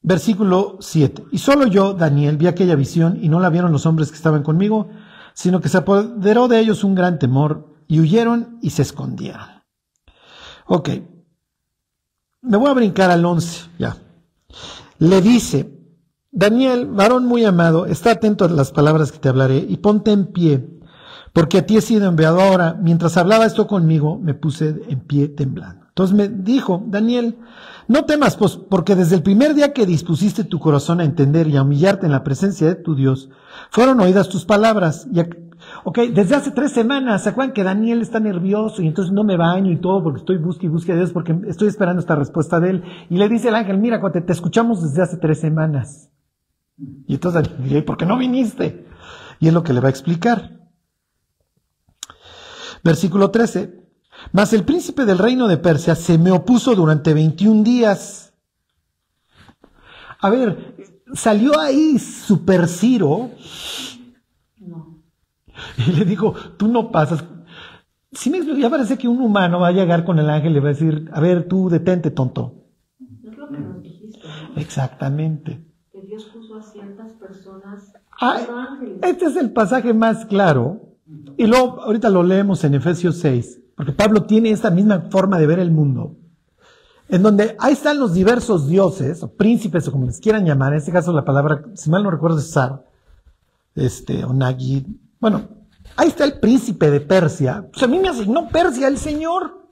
[0.00, 1.24] Versículo 7.
[1.32, 4.44] Y solo yo, Daniel, vi aquella visión y no la vieron los hombres que estaban
[4.44, 4.90] conmigo,
[5.34, 9.48] sino que se apoderó de ellos un gran temor y huyeron y se escondieron.
[10.66, 10.90] Ok,
[12.42, 13.96] me voy a brincar al 11, ya.
[15.00, 15.76] Le dice,
[16.30, 20.26] Daniel, varón muy amado, está atento a las palabras que te hablaré y ponte en
[20.26, 20.79] pie,
[21.32, 22.76] porque a ti he sido enviado ahora.
[22.80, 25.86] Mientras hablaba esto conmigo, me puse en pie temblando.
[25.88, 27.38] Entonces me dijo, Daniel,
[27.88, 31.56] no temas, pues, porque desde el primer día que dispusiste tu corazón a entender y
[31.56, 33.30] a humillarte en la presencia de tu Dios,
[33.70, 35.20] fueron oídas tus palabras y
[35.84, 39.36] Ok, desde hace tres semanas, ¿se acuerdan que Daniel está nervioso y entonces no me
[39.36, 42.60] baño y todo porque estoy busque y busque a Dios porque estoy esperando esta respuesta
[42.60, 42.84] de él?
[43.08, 46.10] Y le dice el ángel, mira, cuate, te escuchamos desde hace tres semanas.
[47.06, 48.86] Y entonces Daniel ¿por qué no viniste?
[49.38, 50.59] Y es lo que le va a explicar.
[52.82, 53.80] Versículo 13.
[54.32, 58.34] Mas el príncipe del reino de Persia se me opuso durante 21 días.
[60.20, 60.76] A ver,
[61.14, 63.30] salió ahí Super Ciro
[65.86, 67.24] y le digo, tú no pasas.
[68.12, 70.60] Si me ya parece que un humano va a llegar con el ángel y le
[70.60, 72.64] va a decir, a ver, tú detente, tonto.
[73.22, 74.20] Es lo que nos dijiste.
[74.56, 75.64] Exactamente.
[75.92, 77.92] Que Dios puso a ciertas personas.
[79.02, 80.89] este es el pasaje más claro.
[81.40, 85.46] Y luego, ahorita lo leemos en Efesios 6, porque Pablo tiene esta misma forma de
[85.46, 86.18] ver el mundo,
[87.08, 90.80] en donde ahí están los diversos dioses, o príncipes, o como les quieran llamar, en
[90.80, 92.84] este caso la palabra, si mal no recuerdo es Sar,
[93.74, 94.84] este, o Nagi,
[95.18, 95.48] bueno,
[95.96, 97.66] ahí está el príncipe de Persia.
[97.72, 99.66] Pues a mí me asignó Persia el Señor.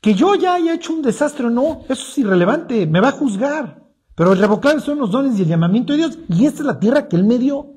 [0.00, 3.12] Que yo ya haya hecho un desastre o no, eso es irrelevante, me va a
[3.12, 3.82] juzgar.
[4.14, 6.18] Pero el revocar son los dones y el llamamiento de Dios.
[6.30, 7.74] Y esta es la tierra que Él me dio.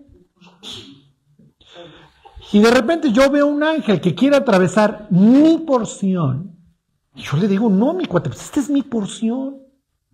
[2.53, 6.57] Y de repente yo veo un ángel que quiere atravesar mi porción.
[7.15, 9.57] Y yo le digo, no, mi cuate, pues esta es mi porción.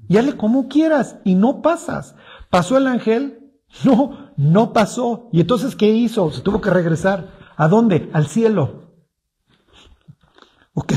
[0.07, 1.17] Y hazle como quieras.
[1.23, 2.15] Y no pasas.
[2.49, 3.51] Pasó el ángel,
[3.83, 5.29] no, no pasó.
[5.31, 6.31] ¿Y entonces qué hizo?
[6.31, 7.31] Se tuvo que regresar.
[7.55, 8.09] ¿A dónde?
[8.13, 8.93] Al cielo.
[10.73, 10.93] ¿Ok?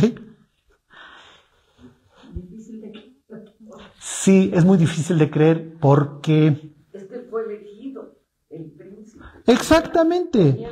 [3.98, 6.74] Sí, es muy difícil de creer porque...
[6.92, 8.18] Este fue elegido,
[8.50, 9.24] el príncipe.
[9.46, 10.68] Exactamente.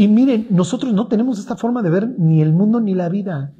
[0.00, 3.52] Y miren, nosotros no tenemos esta forma de ver ni el mundo ni la vida.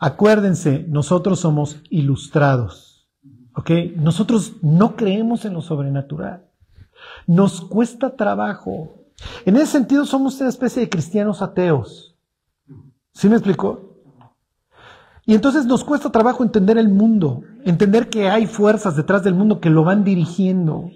[0.00, 3.06] Acuérdense, nosotros somos ilustrados.
[3.54, 3.70] ¿Ok?
[3.96, 6.46] Nosotros no creemos en lo sobrenatural.
[7.26, 9.04] Nos cuesta trabajo.
[9.44, 12.16] En ese sentido somos una especie de cristianos ateos.
[13.12, 13.98] ¿Sí me explico?
[15.26, 19.60] Y entonces nos cuesta trabajo entender el mundo, entender que hay fuerzas detrás del mundo
[19.60, 20.88] que lo van dirigiendo.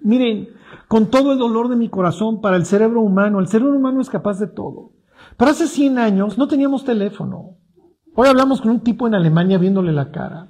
[0.00, 0.50] Miren,
[0.88, 4.10] con todo el dolor de mi corazón para el cerebro humano, el cerebro humano es
[4.10, 4.92] capaz de todo.
[5.36, 7.56] Pero hace 100 años no teníamos teléfono.
[8.14, 10.48] Hoy hablamos con un tipo en Alemania viéndole la cara.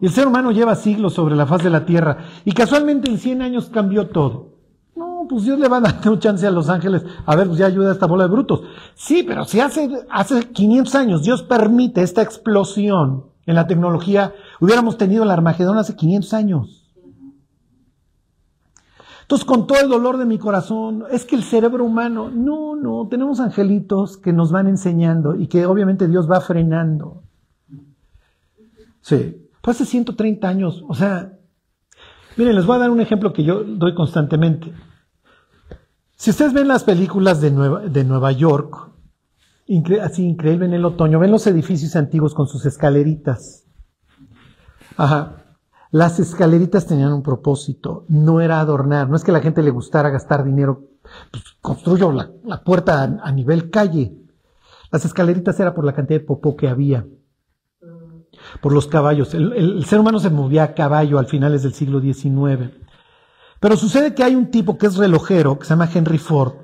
[0.00, 2.18] Y el ser humano lleva siglos sobre la faz de la tierra.
[2.44, 4.58] Y casualmente en 100 años cambió todo.
[4.96, 7.04] No, pues Dios le va a dar un chance a los ángeles.
[7.26, 8.62] A ver, pues ya ayuda a esta bola de brutos.
[8.94, 14.96] Sí, pero si hace, hace 500 años Dios permite esta explosión en la tecnología, hubiéramos
[14.98, 16.79] tenido el Armagedón hace 500 años.
[19.30, 23.06] Entonces, con todo el dolor de mi corazón, es que el cerebro humano, no, no,
[23.08, 27.22] tenemos angelitos que nos van enseñando y que obviamente Dios va frenando.
[29.00, 29.48] Sí.
[29.62, 31.38] Pues hace 130 años, o sea,
[32.36, 34.72] miren, les voy a dar un ejemplo que yo doy constantemente.
[36.16, 38.90] Si ustedes ven las películas de Nueva, York,
[40.02, 41.20] así increíble en el otoño.
[41.20, 43.64] Ven los edificios antiguos con sus escaleritas.
[44.96, 45.39] Ajá.
[45.90, 49.70] Las escaleritas tenían un propósito, no era adornar, no es que a la gente le
[49.70, 50.84] gustara gastar dinero,
[51.32, 52.30] pues construyo la,
[52.62, 54.16] puerta a, nivel calle.
[54.92, 57.06] Las escaleritas era por la cantidad de popó que había,
[58.60, 59.34] por los caballos.
[59.34, 62.70] El ser humano se movía a caballo al finales del siglo XIX.
[63.60, 66.54] Pero sucede que hay un tipo que es relojero, que se llama Henry Ford.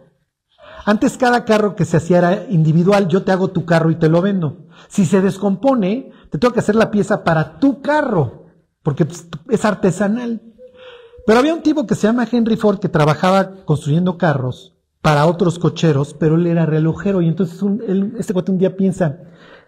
[0.86, 4.08] Antes cada carro que se hacía era individual, yo te hago tu carro y te
[4.08, 4.66] lo vendo.
[4.88, 8.45] Si se descompone, te tengo que hacer la pieza para tu carro,
[8.86, 9.04] porque
[9.50, 10.40] es artesanal.
[11.26, 15.58] Pero había un tipo que se llama Henry Ford que trabajaba construyendo carros para otros
[15.58, 19.18] cocheros, pero él era relojero y entonces un- él- este cuate un día piensa,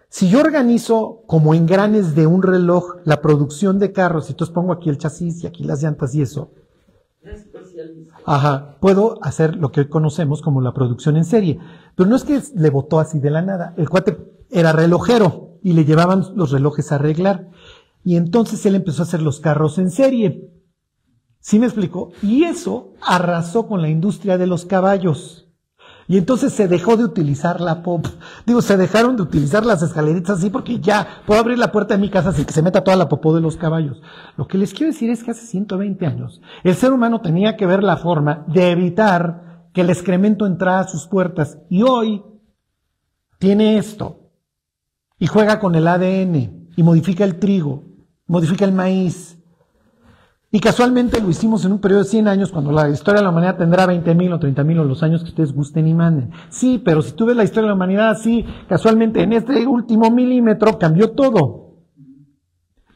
[0.07, 4.71] si yo organizo como engranes de un reloj la producción de carros y entonces pongo
[4.71, 6.51] aquí el chasis y aquí las llantas y eso.
[8.25, 11.59] Ajá, puedo hacer lo que hoy conocemos como la producción en serie.
[11.95, 13.73] Pero no es que le votó así de la nada.
[13.75, 14.17] El cuate
[14.49, 17.49] era relojero y le llevaban los relojes a arreglar.
[18.03, 20.51] Y entonces él empezó a hacer los carros en serie.
[21.39, 22.11] ¿Sí me explicó?
[22.21, 25.49] Y eso arrasó con la industria de los caballos.
[26.09, 28.07] Y entonces se dejó de utilizar la pop.
[28.47, 32.01] Digo, se dejaron de utilizar las escaleritas así porque ya puedo abrir la puerta de
[32.01, 34.01] mi casa sin que se meta toda la popó de los caballos.
[34.35, 37.67] Lo que les quiero decir es que hace 120 años el ser humano tenía que
[37.67, 41.59] ver la forma de evitar que el excremento entrara a sus puertas.
[41.69, 42.23] Y hoy
[43.37, 44.31] tiene esto.
[45.19, 46.69] Y juega con el ADN.
[46.75, 47.88] Y modifica el trigo.
[48.29, 49.37] Modifica el maíz.
[50.51, 53.31] Y casualmente lo hicimos en un periodo de 100 años, cuando la historia de la
[53.31, 56.31] humanidad tendrá 20 mil o 30 mil o los años que ustedes gusten y manden.
[56.49, 60.11] Sí, pero si tú ves la historia de la humanidad así, casualmente en este último
[60.11, 61.75] milímetro cambió todo.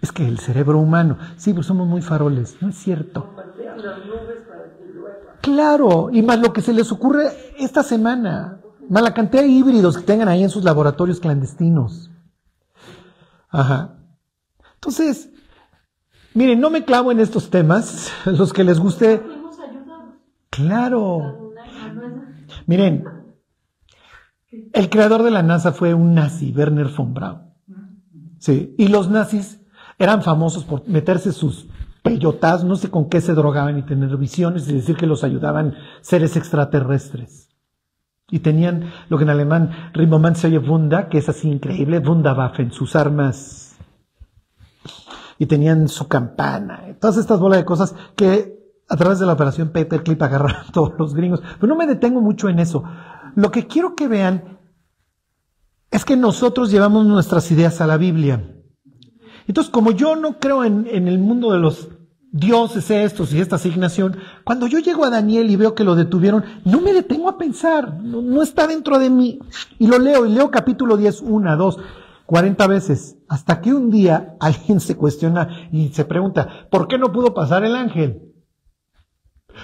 [0.01, 3.33] Es que el cerebro humano, sí, pues somos muy faroles, no es cierto.
[5.41, 9.97] Claro, y más lo que se les ocurre esta semana, más la cantidad de híbridos
[9.97, 12.11] que tengan ahí en sus laboratorios clandestinos.
[13.49, 14.02] Ajá.
[14.83, 15.31] Entonces,
[16.33, 19.21] miren, no me clavo en estos temas, los que les guste,
[20.49, 21.53] claro.
[22.67, 23.05] Miren,
[24.73, 27.43] el creador de la NASA fue un nazi, Werner von Braun.
[28.39, 29.61] Sí, y los nazis
[29.97, 31.69] eran famosos por meterse sus
[32.01, 35.75] peyotas, no sé con qué se drogaban y tener visiones y decir que los ayudaban
[36.01, 37.47] seres extraterrestres.
[38.29, 43.62] Y tenían lo que en alemán oye Wunda, que es así increíble, Wunderwaffen, sus armas.
[45.39, 48.53] Y tenían su campana, todas estas bolas de cosas que
[48.89, 51.41] a través de la operación Paperclip agarraron todos los gringos.
[51.59, 52.83] Pero no me detengo mucho en eso.
[53.35, 54.59] Lo que quiero que vean
[55.89, 58.49] es que nosotros llevamos nuestras ideas a la Biblia.
[59.47, 61.89] Entonces, como yo no creo en, en el mundo de los
[62.31, 66.43] dioses estos y esta asignación, cuando yo llego a Daniel y veo que lo detuvieron,
[66.65, 69.39] no me detengo a pensar, no, no está dentro de mí.
[69.77, 71.77] Y lo leo, y leo capítulo 10, una, dos,
[72.25, 77.11] 40 veces, hasta que un día alguien se cuestiona y se pregunta, ¿por qué no
[77.11, 78.33] pudo pasar el ángel?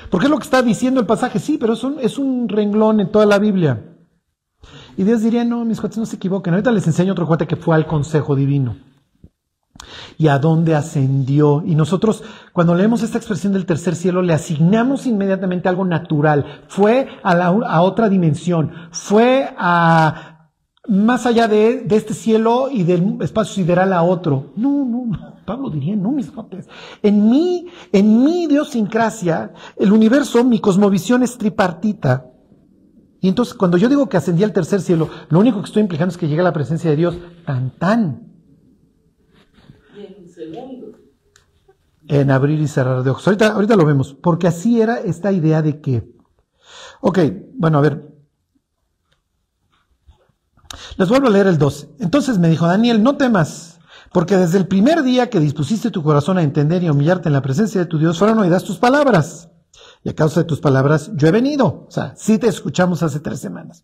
[0.09, 2.99] Porque es lo que está diciendo el pasaje, sí, pero es un, es un renglón
[2.99, 3.97] en toda la Biblia.
[4.97, 6.53] Y Dios diría, no, mis cuates no se equivoquen.
[6.53, 8.77] Ahorita les enseño otro cuate que fue al consejo divino.
[10.17, 11.63] Y a dónde ascendió.
[11.65, 16.63] Y nosotros, cuando leemos esta expresión del tercer cielo, le asignamos inmediatamente algo natural.
[16.67, 18.73] Fue a, la, a otra dimensión.
[18.91, 20.38] Fue a
[20.89, 24.54] más allá de, este cielo y del espacio sideral a otro.
[24.56, 25.36] No, no, no.
[25.45, 26.67] Pablo diría, no, mis cuates.
[27.04, 32.32] En mí, en mi idiosincrasia, el universo, mi cosmovisión es tripartita.
[33.21, 36.12] Y entonces, cuando yo digo que ascendí al tercer cielo, lo único que estoy implicando
[36.12, 38.34] es que llegué a la presencia de Dios tan, tan.
[39.95, 40.95] Y en segundos.
[42.08, 43.28] En abrir y cerrar de ojos.
[43.28, 46.12] Ahorita, ahorita lo vemos, porque así era esta idea de que,
[47.02, 47.19] ok,
[47.54, 48.08] bueno, a ver.
[50.97, 51.95] Les vuelvo a leer el 12.
[51.99, 53.79] Entonces me dijo, Daniel, no temas,
[54.12, 57.41] porque desde el primer día que dispusiste tu corazón a entender y humillarte en la
[57.41, 59.49] presencia de tu Dios, fueron oídas tus palabras.
[60.03, 61.86] Y a causa de tus palabras yo he venido.
[61.88, 63.84] O sea, sí te escuchamos hace tres semanas.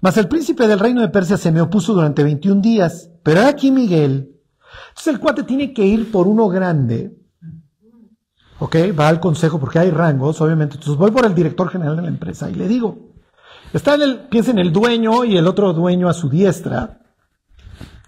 [0.00, 3.10] Mas el príncipe del reino de Persia se me opuso durante 21 días.
[3.22, 4.40] Pero aquí Miguel.
[4.88, 7.16] Entonces el cuate tiene que ir por uno grande.
[8.58, 10.74] Ok, va al consejo porque hay rangos, obviamente.
[10.74, 13.11] Entonces voy por el director general de la empresa y le digo,
[13.72, 17.00] está en el, piensa en el dueño y el otro dueño a su diestra.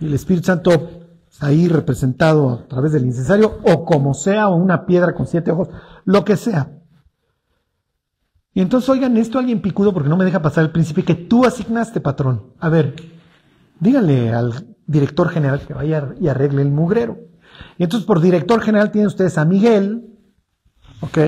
[0.00, 1.04] Y el Espíritu Santo
[1.40, 5.68] ahí representado a través del incensario o como sea, o una piedra con siete ojos,
[6.04, 6.70] lo que sea.
[8.52, 11.44] Y entonces, oigan, esto alguien picudo porque no me deja pasar el príncipe que tú
[11.44, 12.52] asignaste, patrón.
[12.60, 12.94] A ver,
[13.80, 17.18] díganle al director general que vaya y arregle el mugrero.
[17.78, 20.06] Y entonces, por director general tienen ustedes a Miguel,
[21.00, 21.18] ¿ok?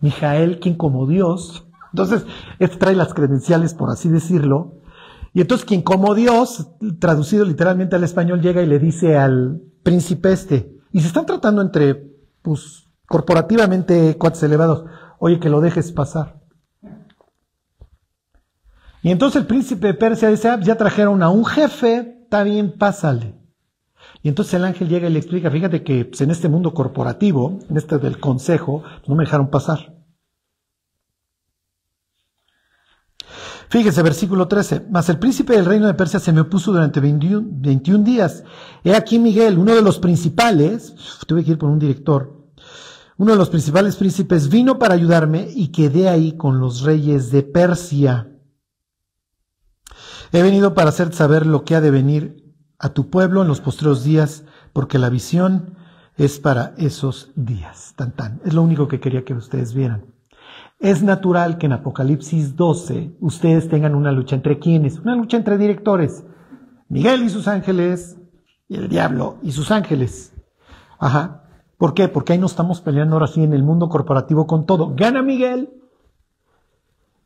[0.00, 1.66] Mijael, quien como Dios.
[1.92, 2.24] Entonces,
[2.58, 4.78] este trae las credenciales, por así decirlo.
[5.34, 10.32] Y entonces quien como Dios, traducido literalmente al español, llega y le dice al príncipe
[10.32, 11.94] este, y se están tratando entre,
[12.42, 14.84] pues, corporativamente cuates elevados,
[15.18, 16.40] oye, que lo dejes pasar.
[19.02, 22.78] Y entonces el príncipe de Persia dice, ah, ya trajeron a un jefe, está bien,
[22.78, 23.34] pásale.
[24.22, 27.58] Y entonces el ángel llega y le explica, fíjate que pues, en este mundo corporativo,
[27.68, 30.01] en este del consejo, no me dejaron pasar.
[33.72, 34.88] Fíjese, versículo 13.
[34.90, 38.44] Mas el príncipe del reino de Persia se me opuso durante 21, 21 días.
[38.84, 40.94] He aquí Miguel, uno de los principales,
[41.26, 42.52] tuve que ir por un director,
[43.16, 47.44] uno de los principales príncipes vino para ayudarme y quedé ahí con los reyes de
[47.44, 48.30] Persia.
[50.32, 53.62] He venido para hacerte saber lo que ha de venir a tu pueblo en los
[53.62, 54.44] postreros días,
[54.74, 55.78] porque la visión
[56.18, 57.94] es para esos días.
[57.96, 58.42] Tan tan.
[58.44, 60.12] Es lo único que quería que ustedes vieran.
[60.82, 65.56] Es natural que en Apocalipsis 12 ustedes tengan una lucha entre quienes, una lucha entre
[65.56, 66.24] directores,
[66.88, 68.18] Miguel y sus ángeles
[68.66, 70.34] y el diablo y sus ángeles.
[70.98, 71.44] Ajá.
[71.78, 72.08] ¿Por qué?
[72.08, 74.92] Porque ahí no estamos peleando ahora sí en el mundo corporativo con todo.
[74.96, 75.70] Gana Miguel.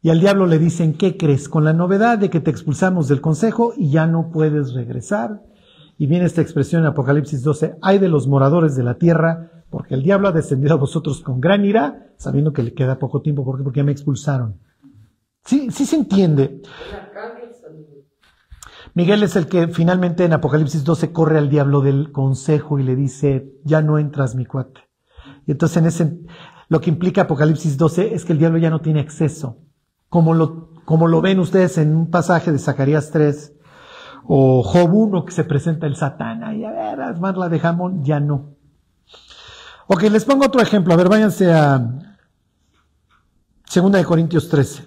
[0.02, 1.48] Y al diablo le dicen, ¿qué crees?
[1.48, 5.42] Con la novedad de que te expulsamos del consejo y ya no puedes regresar.
[5.98, 9.94] Y viene esta expresión en Apocalipsis 12, hay de los moradores de la tierra porque
[9.94, 13.44] el diablo ha descendido a vosotros con gran ira, sabiendo que le queda poco tiempo,
[13.44, 14.60] porque, porque ya me expulsaron.
[15.44, 16.62] Sí, sí se entiende.
[18.94, 22.96] Miguel es el que finalmente en Apocalipsis 12 corre al diablo del consejo y le
[22.96, 24.80] dice, ya no entras mi cuate.
[25.46, 26.20] Y entonces en ese,
[26.68, 29.58] lo que implica Apocalipsis 12 es que el diablo ya no tiene acceso.
[30.08, 33.55] Como lo, como lo ven ustedes en un pasaje de Zacarías 3
[34.28, 38.04] o Job 1 que se presenta el Satán, y a ver, más la de jamón,
[38.04, 38.56] ya no.
[39.88, 40.94] Ok, les pongo otro ejemplo.
[40.94, 44.86] A ver, váyanse a 2 de Corintios 13.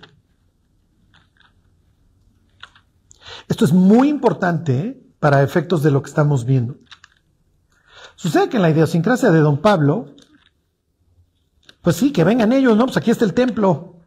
[3.48, 5.02] Esto es muy importante ¿eh?
[5.20, 6.76] para efectos de lo que estamos viendo.
[8.16, 10.16] Sucede que en la idiosincrasia de don Pablo,
[11.82, 12.86] pues sí, que vengan ellos, ¿no?
[12.86, 13.99] Pues aquí está el templo.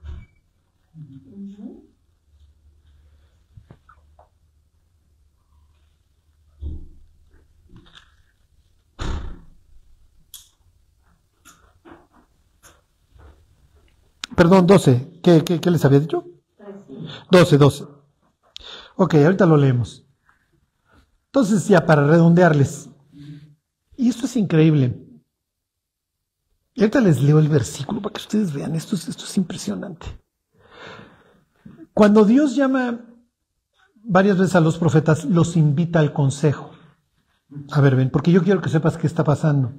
[14.37, 15.20] Perdón, 12.
[15.22, 16.24] ¿Qué, les había dicho?
[17.30, 17.85] 12, 12.
[18.97, 20.07] Ok, ahorita lo leemos.
[21.26, 22.91] Entonces, ya para redondearles.
[23.97, 24.99] Y esto es increíble.
[26.74, 28.74] Y ahorita les leo el versículo para que ustedes vean.
[28.74, 30.07] Esto es, esto es impresionante.
[31.93, 33.01] Cuando Dios llama
[34.03, 36.70] varias veces a los profetas, los invita al consejo.
[37.70, 39.72] A ver, ven, porque yo quiero que sepas qué está pasando.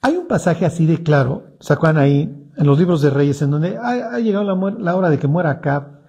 [0.00, 2.45] Hay un pasaje así de claro, ¿se ahí?
[2.56, 6.00] En los libros de Reyes, en donde ha, llegado la, hora de que muera Acab,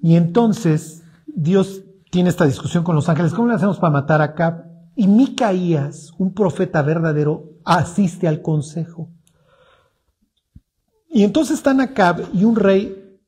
[0.00, 4.24] y entonces Dios tiene esta discusión con los ángeles, ¿cómo le hacemos para matar a
[4.24, 4.64] Acab?
[4.94, 9.10] Y Micaías, un profeta verdadero, asiste al consejo.
[11.10, 13.18] Y entonces están Acab y un rey,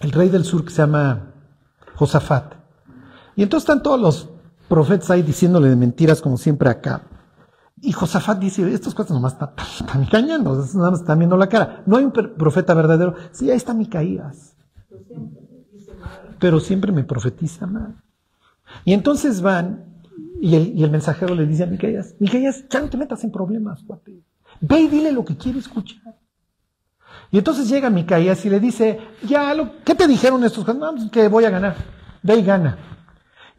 [0.00, 1.34] el rey del sur que se llama
[1.96, 2.54] Josafat.
[3.36, 4.28] Y entonces están todos los
[4.68, 7.19] profetas ahí diciéndole mentiras como siempre a Acab.
[7.82, 11.82] Y Josafat dice, estos cosas nomás están, están engañando, nada más están viendo la cara.
[11.86, 13.14] No hay un profeta verdadero.
[13.32, 14.54] Sí, ahí está Micaías.
[16.38, 17.96] Pero siempre me profetiza mal.
[18.84, 20.02] Y entonces van,
[20.40, 24.22] y el, mensajero le dice a Micaías, Micaías, ya no te metas en problemas, guapi.
[24.60, 26.16] Ve y dile lo que quiere escuchar.
[27.30, 29.54] Y entonces llega Micaías y le dice, ya,
[29.84, 30.66] ¿qué te dijeron estos?
[30.74, 31.76] No, pues que voy a ganar.
[32.22, 32.78] Ve y gana.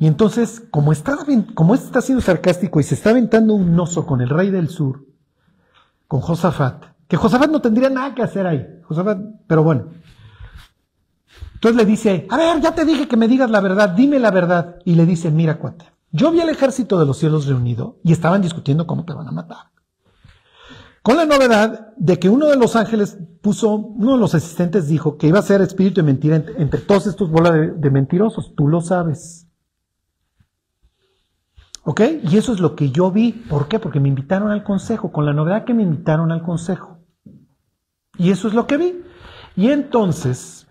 [0.02, 1.16] Y entonces, como está,
[1.54, 4.68] como este está siendo sarcástico y se está aventando un oso con el rey del
[4.68, 5.06] sur,
[6.08, 8.66] con Josafat, que Josafat no tendría nada que hacer ahí.
[8.82, 9.90] Josafat, pero bueno.
[11.54, 14.32] Entonces le dice, a ver, ya te dije que me digas la verdad, dime la
[14.32, 14.78] verdad.
[14.86, 18.42] Y le dice, mira, cuate, yo vi al ejército de los cielos reunido y estaban
[18.42, 19.70] discutiendo cómo te van a matar.
[21.04, 25.20] Con la novedad de que uno de los ángeles puso, uno de los asistentes dijo
[25.20, 28.56] que iba a ser espíritu de mentira entre, todos estos bolas de mentirosos.
[28.56, 29.46] Tú lo sabes.
[31.84, 32.02] ¿Ok?
[32.24, 33.32] Y eso es lo que yo vi.
[33.32, 33.80] ¿Por qué?
[33.80, 37.00] Porque me invitaron al consejo, con la novedad que me invitaron al consejo.
[38.18, 39.02] Y eso es lo que vi.
[39.56, 40.68] Y entonces,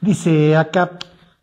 [0.00, 0.98] dice acá,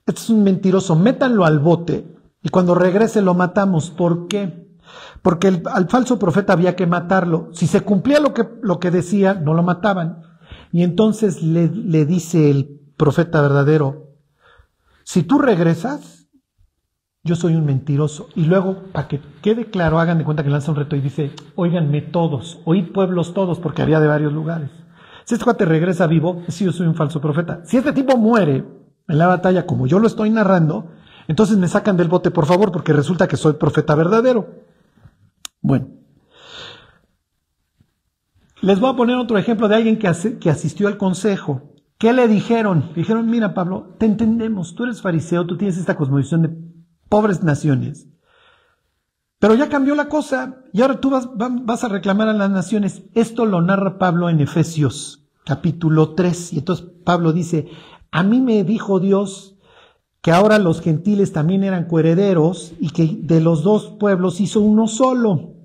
[0.05, 2.05] este es un mentiroso, métanlo al bote
[2.43, 3.89] y cuando regrese lo matamos.
[3.89, 4.67] ¿Por qué?
[5.21, 7.49] Porque al falso profeta había que matarlo.
[7.53, 10.23] Si se cumplía lo que, lo que decía, no lo mataban.
[10.71, 14.07] Y entonces le, le dice el profeta verdadero,
[15.03, 16.20] si tú regresas,
[17.23, 18.29] yo soy un mentiroso.
[18.35, 21.31] Y luego, para que quede claro, hagan de cuenta que lanza un reto y dice,
[21.55, 24.69] oíganme todos, oíd pueblos todos, porque había de varios lugares.
[25.25, 27.61] Si este cuate regresa vivo, si yo soy un falso profeta.
[27.63, 28.65] Si este tipo muere,
[29.07, 30.89] en la batalla, como yo lo estoy narrando,
[31.27, 34.47] entonces me sacan del bote, por favor, porque resulta que soy profeta verdadero.
[35.61, 35.87] Bueno.
[38.61, 41.61] Les voy a poner otro ejemplo de alguien que, que asistió al consejo.
[41.97, 42.91] ¿Qué le dijeron?
[42.95, 46.70] Dijeron, mira Pablo, te entendemos, tú eres fariseo, tú tienes esta cosmovisión de
[47.11, 48.07] pobres naciones.
[49.37, 53.03] Pero ya cambió la cosa y ahora tú vas, a reclamar a las naciones.
[53.13, 56.53] Esto lo narra Pablo en Efesios capítulo 3.
[56.53, 57.67] Y entonces Pablo dice,
[58.11, 59.57] a mí me dijo Dios
[60.21, 64.87] que ahora los gentiles también eran coherederos y que de los dos pueblos hizo uno
[64.87, 65.55] solo.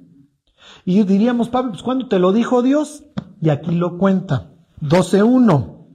[0.85, 3.05] Y diríamos, Pablo, pues ¿cuándo te lo dijo Dios?
[3.41, 4.51] Y aquí lo cuenta.
[4.81, 5.87] 12.1.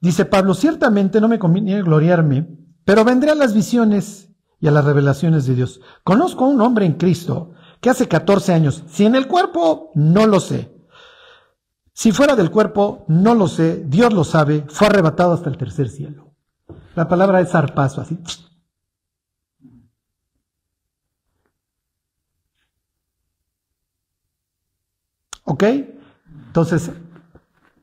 [0.00, 2.48] Dice Pablo, ciertamente no me conviene gloriarme,
[2.84, 4.33] pero vendré a las visiones
[4.64, 5.82] y a las revelaciones de Dios.
[6.04, 7.52] Conozco a un hombre en Cristo
[7.82, 10.74] que hace 14 años, si en el cuerpo, no lo sé.
[11.92, 15.90] Si fuera del cuerpo, no lo sé, Dios lo sabe, fue arrebatado hasta el tercer
[15.90, 16.32] cielo.
[16.94, 18.18] La palabra es zarpazo, así.
[25.42, 25.62] ¿Ok?
[26.46, 26.90] Entonces,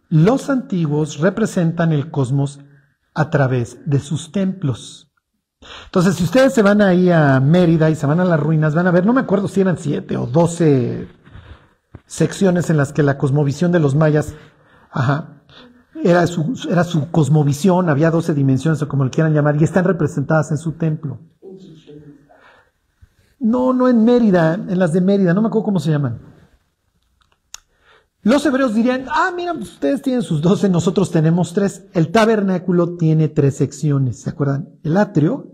[0.09, 2.59] los antiguos representan el cosmos
[3.13, 5.10] a través de sus templos.
[5.85, 8.87] Entonces, si ustedes se van ahí a Mérida y se van a las ruinas, van
[8.87, 11.07] a ver, no me acuerdo si eran siete o doce
[12.05, 14.33] secciones en las que la cosmovisión de los mayas,
[14.89, 15.41] ajá,
[16.03, 19.85] era su, era su cosmovisión, había doce dimensiones o como le quieran llamar, y están
[19.85, 21.19] representadas en su templo.
[23.39, 26.30] No, no en Mérida, en las de Mérida, no me acuerdo cómo se llaman.
[28.23, 31.87] Los hebreos dirían, ah, mira, pues ustedes tienen sus doce, nosotros tenemos tres.
[31.93, 34.69] El tabernáculo tiene tres secciones, ¿se acuerdan?
[34.83, 35.51] El atrio,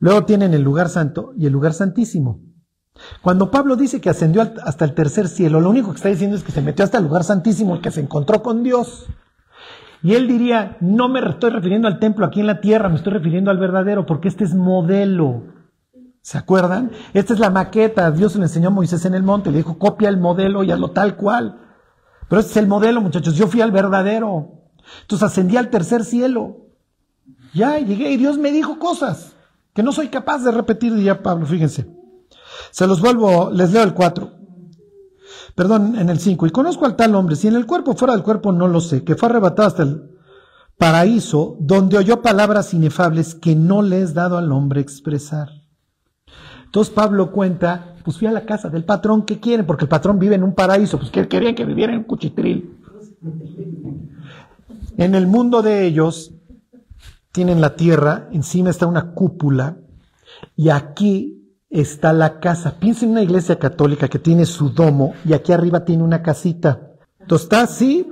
[0.00, 2.40] luego tienen el lugar santo y el lugar santísimo.
[3.22, 6.42] Cuando Pablo dice que ascendió hasta el tercer cielo, lo único que está diciendo es
[6.42, 9.06] que se metió hasta el lugar santísimo, que se encontró con Dios.
[10.02, 13.12] Y él diría, no me estoy refiriendo al templo aquí en la tierra, me estoy
[13.12, 15.44] refiriendo al verdadero, porque este es modelo.
[16.22, 16.90] ¿Se acuerdan?
[17.14, 18.10] Esta es la maqueta.
[18.10, 19.50] Dios le enseñó a Moisés en el monte.
[19.50, 21.59] Le dijo, copia el modelo y hazlo tal cual.
[22.30, 23.34] Pero este es el modelo, muchachos.
[23.34, 24.52] Yo fui al verdadero.
[25.02, 26.58] Entonces ascendí al tercer cielo.
[27.52, 29.32] Ya llegué y Dios me dijo cosas
[29.74, 31.44] que no soy capaz de repetir, diría Pablo.
[31.44, 31.90] Fíjense.
[32.70, 34.30] Se los vuelvo, les leo el 4.
[35.56, 36.46] Perdón, en el 5.
[36.46, 39.02] Y conozco al tal hombre, si en el cuerpo, fuera del cuerpo, no lo sé,
[39.02, 40.16] que fue arrebatado hasta el
[40.78, 45.48] paraíso, donde oyó palabras inefables que no le es dado al hombre expresar.
[46.66, 49.64] Entonces Pablo cuenta, pues fui a la casa del patrón, ¿qué quieren?
[49.64, 52.76] Porque el patrón vive en un paraíso, pues que querían que viviera en un cuchitril.
[54.96, 56.34] En el mundo de ellos
[57.30, 59.76] tienen la tierra, encima está una cúpula,
[60.56, 62.80] y aquí está la casa.
[62.80, 66.96] Piensa en una iglesia católica que tiene su domo y aquí arriba tiene una casita.
[67.20, 68.10] Entonces está así,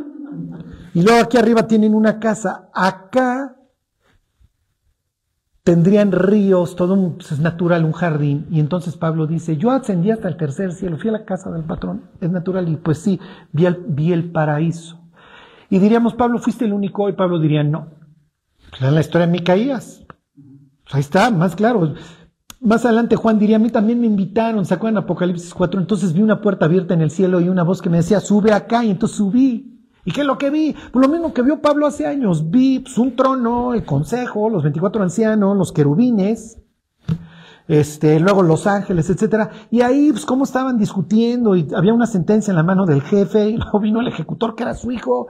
[0.94, 2.68] y luego aquí arriba tienen una casa.
[2.72, 3.57] Acá
[5.69, 8.47] tendrían ríos, todo pues, es natural, un jardín.
[8.51, 11.64] Y entonces Pablo dice, yo ascendí hasta el tercer cielo, fui a la casa del
[11.64, 12.71] patrón, es natural.
[12.71, 13.21] Y pues sí,
[13.53, 14.99] vi el, paraíso.
[15.69, 17.11] Y diríamos, Pablo, fuiste el único.
[17.11, 17.89] Y Pablo diría, no.
[18.71, 20.07] Pues, la historia de Micaías.
[20.85, 21.93] Pues, ahí está, más claro.
[22.62, 25.83] Más adelante Juan diría, a mí también me invitaron, ¿se acuerdan Apocalipsis 4?
[25.83, 28.53] Entonces vi una puerta abierta en el cielo y una voz que me decía, sube
[28.53, 29.78] acá, y entonces subí.
[30.09, 30.75] ¿Y qué es lo que vi?
[30.91, 32.51] Pues lo mismo que vio Pablo hace años.
[32.51, 36.63] Vi pues, un trono, el consejo, los 24 ancianos, los querubines,
[37.67, 39.51] este, luego los ángeles, etcétera.
[39.71, 43.51] Y ahí, pues, cómo estaban discutiendo, y había una sentencia en la mano del jefe,
[43.51, 45.27] y luego vino el ejecutor que era su hijo,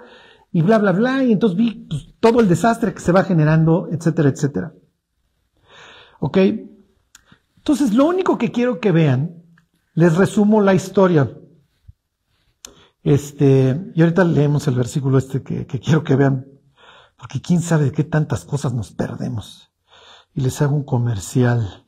[0.52, 1.24] y bla, bla, bla.
[1.24, 4.74] Y entonces vi pues, todo el desastre que se va generando, etcétera, etcétera.
[6.20, 6.38] ¿Ok?
[7.56, 9.42] Entonces, lo único que quiero que vean,
[9.94, 11.32] les resumo la historia.
[13.08, 16.46] Este, y ahorita leemos el versículo este que, quiero que vean,
[17.16, 19.72] porque quién sabe de qué tantas cosas nos perdemos.
[20.34, 21.86] Y les hago un comercial.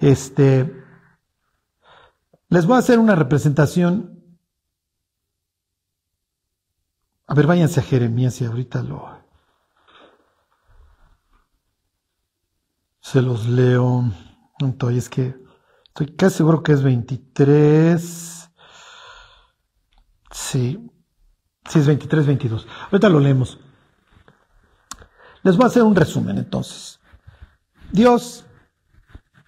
[0.00, 0.68] Este,
[2.48, 4.36] les voy a hacer una representación.
[7.28, 9.16] A ver, váyanse a Jeremías y ahorita lo.
[12.98, 14.10] Se los leo.
[14.58, 15.36] Entonces, es que
[15.86, 18.31] estoy casi seguro que es 23.
[20.32, 20.90] Sí,
[21.68, 22.66] sí es 23, 22.
[22.90, 23.60] Ahorita lo leemos.
[25.42, 27.00] Les voy a hacer un resumen entonces.
[27.92, 28.44] Dios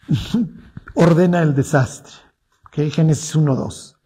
[0.95, 2.13] ordena el desastre.
[2.67, 2.91] ¿okay?
[2.91, 3.97] Génesis 1, 2.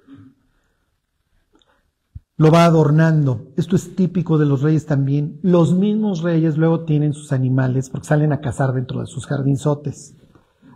[2.37, 3.53] Lo va adornando.
[3.57, 5.41] Esto es típico de los reyes también.
[5.43, 10.15] Los mismos reyes luego tienen sus animales porque salen a cazar dentro de sus jardinzotes.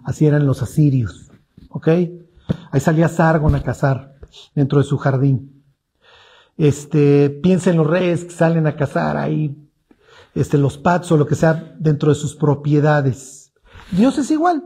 [0.03, 1.31] Así eran los asirios.
[1.69, 1.89] ¿Ok?
[1.89, 4.17] Ahí salía Sargon a cazar
[4.57, 5.52] dentro de su jardín.
[6.57, 9.57] Este, piensa en los reyes que salen a cazar ahí
[10.35, 13.53] este, los pads o lo que sea dentro de sus propiedades.
[13.91, 14.65] Dios es igual.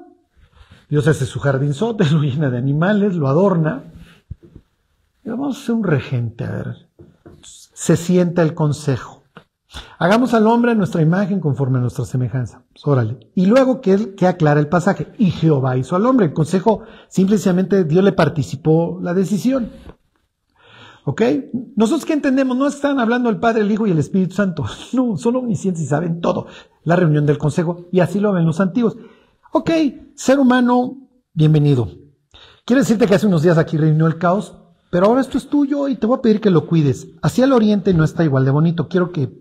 [0.89, 3.85] Dios hace su jardinzote, lo llena de animales, lo adorna.
[5.25, 6.89] Vamos a ser un regente, a ver.
[7.43, 9.25] Se sienta el consejo.
[9.99, 12.63] Hagamos al hombre a nuestra imagen conforme a nuestra semejanza.
[12.73, 13.19] Pues, órale.
[13.35, 15.09] Y luego que, que aclara el pasaje.
[15.19, 16.27] Y Jehová hizo al hombre.
[16.27, 19.71] El consejo, simplemente Dios le participó la decisión.
[21.09, 21.23] ¿Ok?
[21.77, 24.65] Nosotros que entendemos, no están hablando el Padre, el Hijo y el Espíritu Santo.
[24.93, 26.49] No, son omniscientes y saben todo.
[26.83, 27.87] La reunión del consejo.
[27.93, 28.97] Y así lo ven los antiguos.
[29.53, 29.71] Ok,
[30.17, 30.97] ser humano,
[31.33, 31.89] bienvenido.
[32.65, 34.57] Quiero decirte que hace unos días aquí reunió el caos,
[34.91, 37.07] pero ahora esto es tuyo y te voy a pedir que lo cuides.
[37.23, 38.89] Hacia el oriente no está igual de bonito.
[38.89, 39.33] Quiero que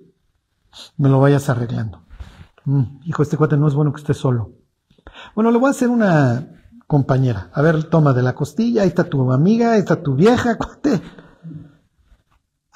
[0.97, 2.03] me lo vayas arreglando.
[2.65, 4.51] Mm, hijo, este cuate no es bueno que esté solo.
[5.33, 6.47] Bueno, le voy a hacer una
[6.85, 7.49] compañera.
[7.53, 11.01] A ver, toma de la costilla, ahí está tu amiga, ahí está tu vieja, cuate.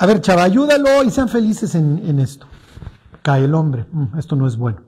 [0.01, 2.47] A ver, chava, ayúdalo y sean felices en, esto.
[3.21, 3.85] Cae el hombre.
[3.91, 4.81] Mm, esto no es bueno.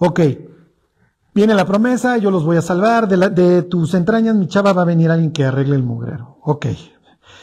[0.00, 0.20] Ok.
[1.32, 3.06] Viene la promesa, yo los voy a salvar.
[3.06, 6.38] De, de tus entrañas, mi chava va a venir alguien que arregle el mugrero.
[6.42, 6.66] Ok.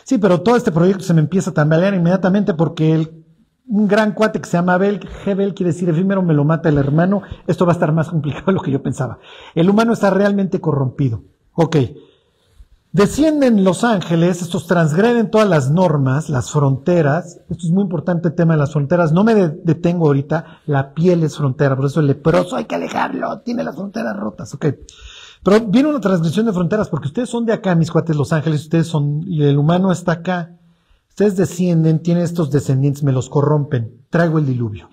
[0.03, 3.25] Sí, pero todo este proyecto se me empieza a tambalear inmediatamente porque el,
[3.65, 6.77] un gran cuate que se llama Abel, Hebel quiere decir efímero, me lo mata el
[6.77, 7.21] hermano.
[7.47, 9.19] Esto va a estar más complicado de lo que yo pensaba.
[9.55, 11.23] El humano está realmente corrompido.
[11.53, 11.77] Ok.
[12.97, 17.39] Descienden los ángeles, estos transgreden todas las normas, las fronteras.
[17.47, 19.11] Esto es muy importante el tema de las fronteras.
[19.11, 20.61] No me detengo ahorita.
[20.65, 24.51] La piel es frontera, por eso el leproso hay que alejarlo, tiene las fronteras rotas.
[24.55, 24.65] Ok.
[25.43, 28.61] Pero viene una transgresión de fronteras porque ustedes son de acá, mis cuates, los ángeles,
[28.61, 30.57] ustedes son, y el humano está acá.
[31.07, 34.07] Ustedes descienden, tienen estos descendientes, me los corrompen.
[34.09, 34.89] Traigo el diluvio.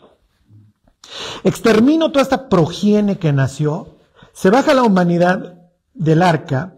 [1.43, 3.97] Extermino toda esta progenie que nació.
[4.35, 5.55] Se baja la humanidad
[5.95, 6.75] del arca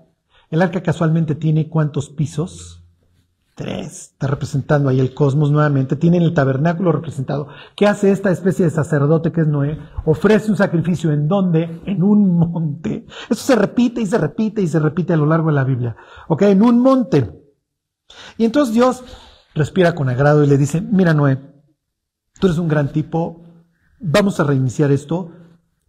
[0.51, 2.83] el arca casualmente tiene cuántos pisos?
[3.55, 4.11] Tres.
[4.13, 5.97] Está representando ahí el cosmos nuevamente.
[5.97, 7.49] Tienen el tabernáculo representado.
[7.75, 9.79] ¿Qué hace esta especie de sacerdote que es Noé?
[10.05, 11.81] Ofrece un sacrificio en dónde?
[11.87, 13.07] En un monte.
[13.31, 15.97] Eso se repite y se repite y se repite a lo largo de la Biblia.
[16.29, 16.43] ¿Ok?
[16.43, 17.33] En un monte.
[18.37, 19.03] Y entonces Dios
[19.55, 21.39] respira con agrado y le dice, mira Noé,
[22.39, 23.43] tú eres un gran tipo,
[23.99, 25.33] vamos a reiniciar esto,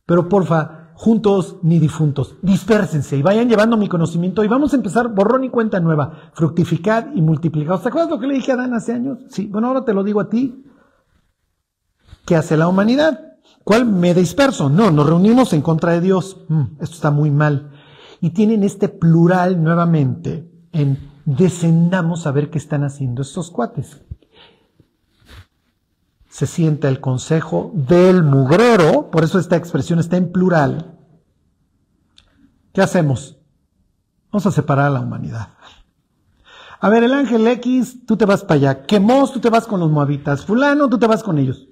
[0.06, 2.36] pero porfa, juntos ni difuntos.
[2.42, 6.32] Dispérsense y vayan llevando mi conocimiento y vamos a empezar borrón y cuenta nueva.
[6.34, 7.80] Fructificad y multiplicad.
[7.80, 9.20] ¿Te acuerdas lo que le dije a Adán hace años?
[9.30, 10.66] Sí, bueno, ahora te lo digo a ti.
[12.26, 13.38] ¿Qué hace la humanidad?
[13.64, 14.70] ¿Cuál me disperso?
[14.70, 16.46] No, nos reunimos en contra de Dios.
[16.50, 17.72] Mm, esto está muy mal.
[18.20, 24.02] Y tienen este plural nuevamente en descendamos a ver qué están haciendo estos cuates
[26.38, 30.96] se sienta el consejo del mugrero, por eso esta expresión está en plural.
[32.74, 33.40] ¿Qué hacemos?
[34.32, 35.48] Vamos a separar a la humanidad.
[36.80, 38.84] A ver, el ángel X, tú te vas para allá.
[38.84, 40.46] Quemos, tú te vas con los moabitas.
[40.46, 41.70] Fulano, tú te vas con ellos.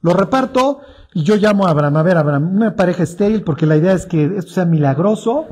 [0.00, 0.80] Lo reparto
[1.12, 1.98] y yo llamo a Abraham.
[1.98, 5.48] A ver, Abraham, una pareja estéril porque la idea es que esto sea milagroso.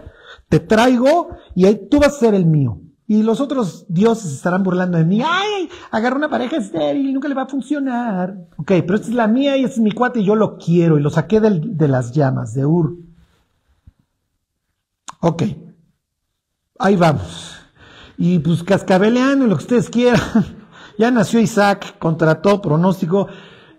[0.49, 2.81] Te traigo y ahí tú vas a ser el mío.
[3.11, 5.21] Y los otros dioses estarán burlando de mí.
[5.21, 5.69] ¡Ay!
[5.91, 8.47] Agarra una pareja estéril y nunca le va a funcionar.
[8.57, 10.97] Ok, pero esta es la mía y este es mi cuate y yo lo quiero.
[10.97, 12.99] Y lo saqué de las llamas, de Ur.
[15.19, 15.43] Ok.
[16.79, 17.57] Ahí vamos.
[18.17, 20.21] Y pues cascabeleando lo que ustedes quieran.
[20.97, 23.27] ya nació Isaac contra todo pronóstico.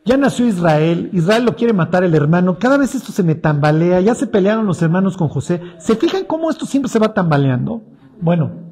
[0.03, 1.09] Ya nació Israel.
[1.13, 2.59] Israel lo quiere matar el hermano.
[2.59, 4.01] Cada vez esto se me tambalea.
[4.01, 5.61] Ya se pelearon los hermanos con José.
[5.79, 7.81] ¿Se fijan cómo esto siempre se va tambaleando?
[8.19, 8.70] Bueno,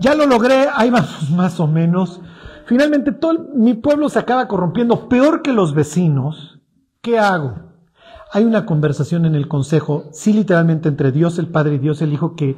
[0.00, 2.20] ya lo logré, ahí vamos más o menos.
[2.66, 6.60] Finalmente todo mi pueblo se acaba corrompiendo peor que los vecinos.
[7.00, 7.70] ¿Qué hago?
[8.32, 12.12] Hay una conversación en el consejo, sí literalmente entre Dios el Padre y Dios el
[12.12, 12.56] Hijo, que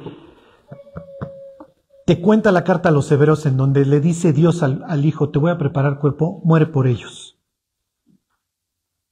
[2.05, 5.29] te cuenta la carta a los severos en donde le dice Dios al, al Hijo,
[5.29, 7.39] te voy a preparar cuerpo, muere por ellos.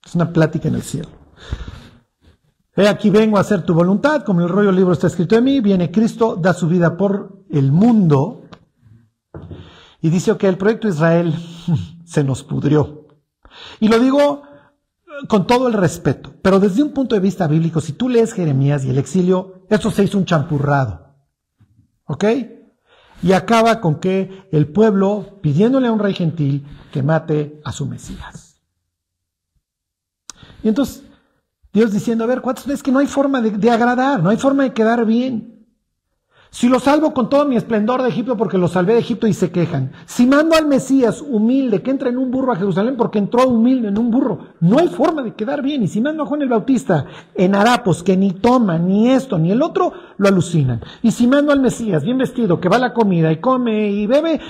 [0.06, 1.10] Es una plática en el cielo.
[2.76, 5.62] He aquí vengo a hacer tu voluntad, como el rollo libro está escrito de mí,
[5.62, 8.44] viene Cristo, da su vida por el mundo
[10.02, 11.34] y dice que el proyecto Israel
[12.06, 13.08] se nos pudrió.
[13.80, 14.44] Y lo digo
[15.28, 18.86] con todo el respeto, pero desde un punto de vista bíblico, si tú lees Jeremías
[18.86, 21.16] y el exilio, eso se hizo un champurrado.
[22.06, 22.26] ¿Ok?
[23.24, 27.86] Y acaba con que el pueblo pidiéndole a un rey gentil que mate a su
[27.86, 28.62] Mesías.
[30.64, 31.04] Y entonces
[31.74, 34.64] Dios diciendo, a ver, ¿cuántas veces que no hay forma de, agradar, no hay forma
[34.64, 35.61] de quedar bien?
[36.54, 39.34] Si lo salvo con todo mi esplendor de Egipto porque lo salvé de Egipto y
[39.34, 39.94] se quejan.
[40.06, 43.88] Si mando al Mesías humilde que entra en un burro a Jerusalén porque entró humilde
[43.88, 45.82] en un burro, no hay forma de quedar bien.
[45.82, 49.50] Y si mando a Juan el Bautista en harapos que ni toma, ni esto, ni
[49.52, 50.82] el otro, lo alucinan.
[51.02, 54.06] Y si mando al Mesías bien vestido que va a la comida y come y
[54.06, 54.42] bebe,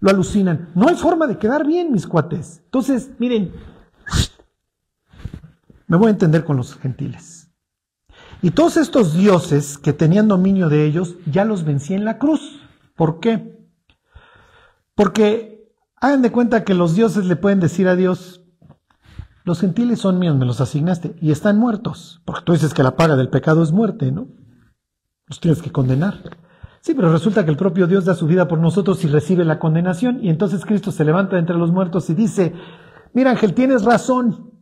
[0.00, 0.70] lo alucinan.
[0.74, 2.62] No hay forma de quedar bien, mis cuates.
[2.64, 3.52] Entonces, miren,
[5.86, 7.43] Me voy a entender con los gentiles.
[8.44, 12.60] Y todos estos dioses que tenían dominio de ellos, ya los vencí en la cruz.
[12.94, 13.58] ¿Por qué?
[14.94, 18.44] Porque hagan de cuenta que los dioses le pueden decir a Dios,
[19.44, 22.20] los gentiles son míos, me los asignaste, y están muertos.
[22.26, 24.28] Porque tú dices que la paga del pecado es muerte, ¿no?
[25.26, 26.20] Los tienes que condenar.
[26.82, 29.58] Sí, pero resulta que el propio Dios da su vida por nosotros y recibe la
[29.58, 32.52] condenación, y entonces Cristo se levanta entre los muertos y dice,
[33.14, 34.53] mira Ángel, tienes razón.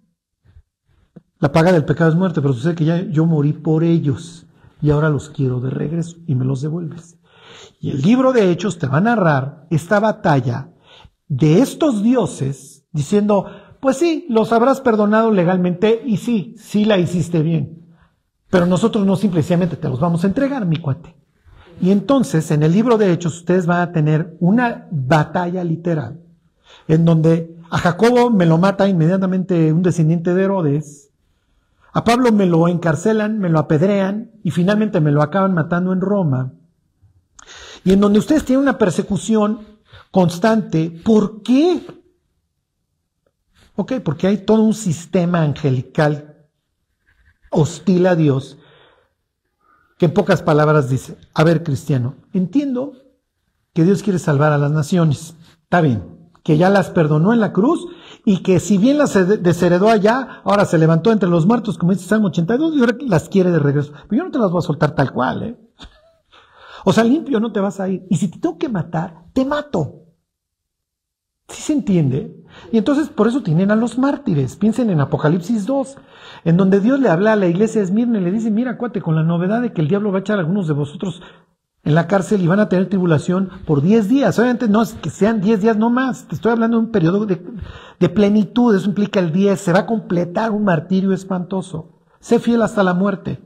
[1.43, 4.47] La paga del pecado es muerte, pero sucede que ya yo morí por ellos
[4.81, 7.19] y ahora los quiero de regreso y me los devuelves.
[7.81, 10.69] Y el libro de Hechos te va a narrar esta batalla
[11.27, 13.47] de estos dioses diciendo,
[13.81, 17.89] pues sí, los habrás perdonado legalmente y sí, sí la hiciste bien.
[18.49, 21.17] Pero nosotros no simplemente te los vamos a entregar, mi cuate.
[21.81, 26.21] Y entonces, en el libro de Hechos, ustedes van a tener una batalla literal,
[26.87, 31.09] en donde a Jacobo me lo mata inmediatamente un descendiente de Herodes,
[31.93, 36.01] a Pablo me lo encarcelan, me lo apedrean y finalmente me lo acaban matando en
[36.01, 36.55] Roma.
[37.85, 39.73] Y en donde ustedes tienen una persecución
[40.11, 40.91] constante.
[40.91, 41.85] ¿Por qué?
[43.75, 46.47] Ok, porque hay todo un sistema angelical
[47.51, 48.59] hostil a Dios
[49.99, 52.95] que en pocas palabras dice, a ver cristiano, entiendo
[53.73, 57.53] que Dios quiere salvar a las naciones, está bien, que ya las perdonó en la
[57.53, 57.87] cruz
[58.25, 62.07] y que si bien las desheredó allá, ahora se levantó entre los muertos, como dice
[62.07, 63.93] Salmo 82, y ahora las quiere de regreso.
[64.09, 65.57] Pero yo no te las voy a soltar tal cual, ¿eh?
[66.85, 68.07] O sea, limpio no te vas a ir.
[68.11, 70.03] Y si te tengo que matar, te mato.
[71.49, 72.45] ¿Sí se entiende?
[72.73, 74.57] Y entonces por eso tienen a los mártires.
[74.57, 75.97] Piensen en Apocalipsis 2,
[76.45, 79.01] en donde Dios le habla a la iglesia de Esmirna y le dice, mira, cuate,
[79.01, 81.23] con la novedad de que el diablo va a echar a algunos de vosotros
[81.85, 84.39] en la cárcel y van a tener tribulación por 10 días.
[84.39, 86.29] Obviamente no es que sean 10 días, no más.
[86.29, 88.75] Te estoy hablando de un periodo de, plenitud.
[88.75, 89.61] Eso implica el 10.
[89.61, 92.01] Se va a completar un martirio espantoso.
[92.21, 93.41] Sé fiel hasta la muerte.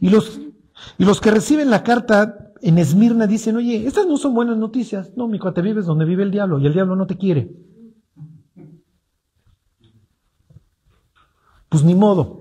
[0.00, 0.40] Y los,
[0.98, 5.12] y los que reciben la carta en Esmirna dicen, oye, estas no son buenas noticias.
[5.16, 7.52] No, mi te vives donde vive el diablo y el diablo no te quiere.
[11.68, 12.40] Pues ni modo.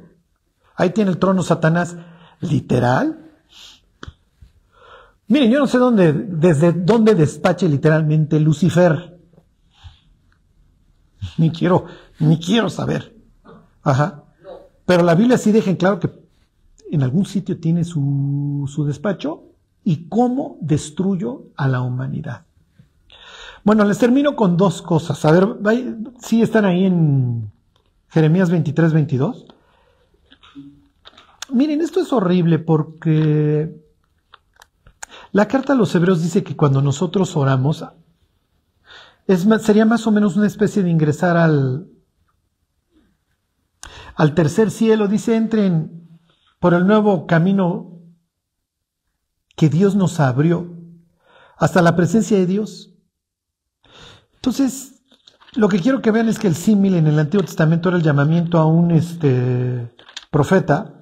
[0.75, 1.95] Ahí tiene el trono Satanás.
[2.39, 3.26] Literal.
[5.27, 9.19] Miren, yo no sé dónde, desde dónde despache literalmente Lucifer.
[11.37, 11.85] Ni quiero,
[12.19, 13.15] ni quiero saber.
[13.83, 14.23] Ajá.
[14.85, 16.09] Pero la Biblia sí deja en claro que
[16.89, 19.43] en algún sitio tiene su, su despacho
[19.83, 22.45] y cómo destruyo a la humanidad.
[23.63, 25.25] Bueno, les termino con dos cosas.
[25.25, 25.57] A ver,
[26.19, 27.51] ¿sí están ahí en
[28.07, 29.45] Jeremías 23, 22?
[31.51, 33.86] Miren, esto es horrible porque
[35.37, 37.85] la carta a los hebreos dice que cuando nosotros oramos,
[39.59, 41.91] sería más o menos una especie de ingresar al,
[44.15, 45.07] al tercer cielo.
[45.07, 46.09] Dice, entren
[46.59, 48.01] por el nuevo camino
[49.55, 50.73] que Dios nos abrió
[51.55, 52.95] hasta la presencia de Dios.
[54.37, 55.03] Entonces,
[55.53, 58.03] lo que quiero que vean es que el símil en el Antiguo Testamento era el
[58.03, 59.95] llamamiento a un este,
[60.31, 60.99] profeta,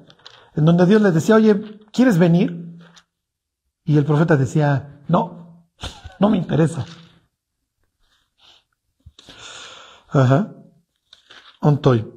[0.56, 2.65] en donde Dios le decía, oye, ¿quieres venir?
[3.86, 5.70] Y el profeta decía, no,
[6.20, 6.86] no me interesa.
[10.10, 10.52] Ajá.
[11.62, 12.12] Ontoy.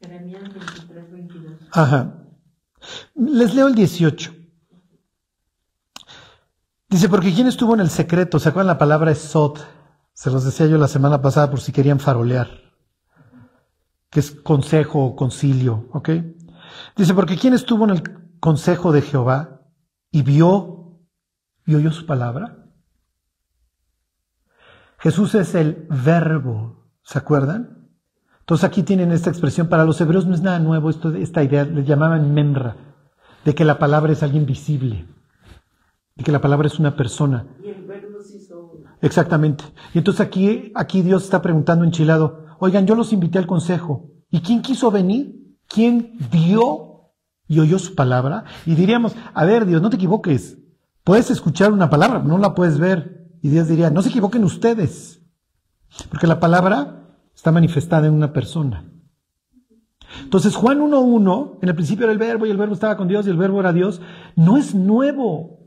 [0.00, 1.52] Jeremías 23, 22.
[1.72, 2.14] Ajá.
[3.14, 4.32] Les leo el 18.
[6.88, 8.38] Dice, porque ¿quién estuvo en el secreto?
[8.38, 9.66] ¿Se acuerdan la palabra es sot?
[10.14, 12.48] Se los decía yo la semana pasada por si querían farolear.
[14.08, 16.10] Que es consejo o concilio, ¿ok?
[16.96, 19.62] Dice, porque ¿quién estuvo en el consejo de Jehová
[20.10, 21.00] y vio
[21.64, 22.66] y oyó su palabra?
[24.98, 27.88] Jesús es el verbo, ¿se acuerdan?
[28.40, 31.64] Entonces aquí tienen esta expresión, para los hebreos no es nada nuevo esto, esta idea,
[31.64, 32.76] le llamaban memra,
[33.46, 35.06] de que la palabra es alguien visible,
[36.14, 37.46] de que la palabra es una persona.
[37.64, 39.64] Y el verbo se hizo Exactamente.
[39.94, 44.42] Y entonces aquí, aquí Dios está preguntando enchilado, oigan, yo los invité al consejo, ¿y
[44.42, 45.56] quién quiso venir?
[45.66, 46.93] ¿Quién vio
[47.48, 48.44] y oyó su palabra?
[48.66, 50.58] Y diríamos, a ver Dios, no te equivoques,
[51.02, 53.28] puedes escuchar una palabra, no la puedes ver.
[53.42, 55.20] Y Dios diría, no se equivoquen ustedes,
[56.08, 58.90] porque la palabra está manifestada en una persona.
[60.22, 63.26] Entonces Juan 1.1, en el principio era el verbo y el verbo estaba con Dios
[63.26, 64.00] y el verbo era Dios,
[64.36, 65.58] no es nuevo.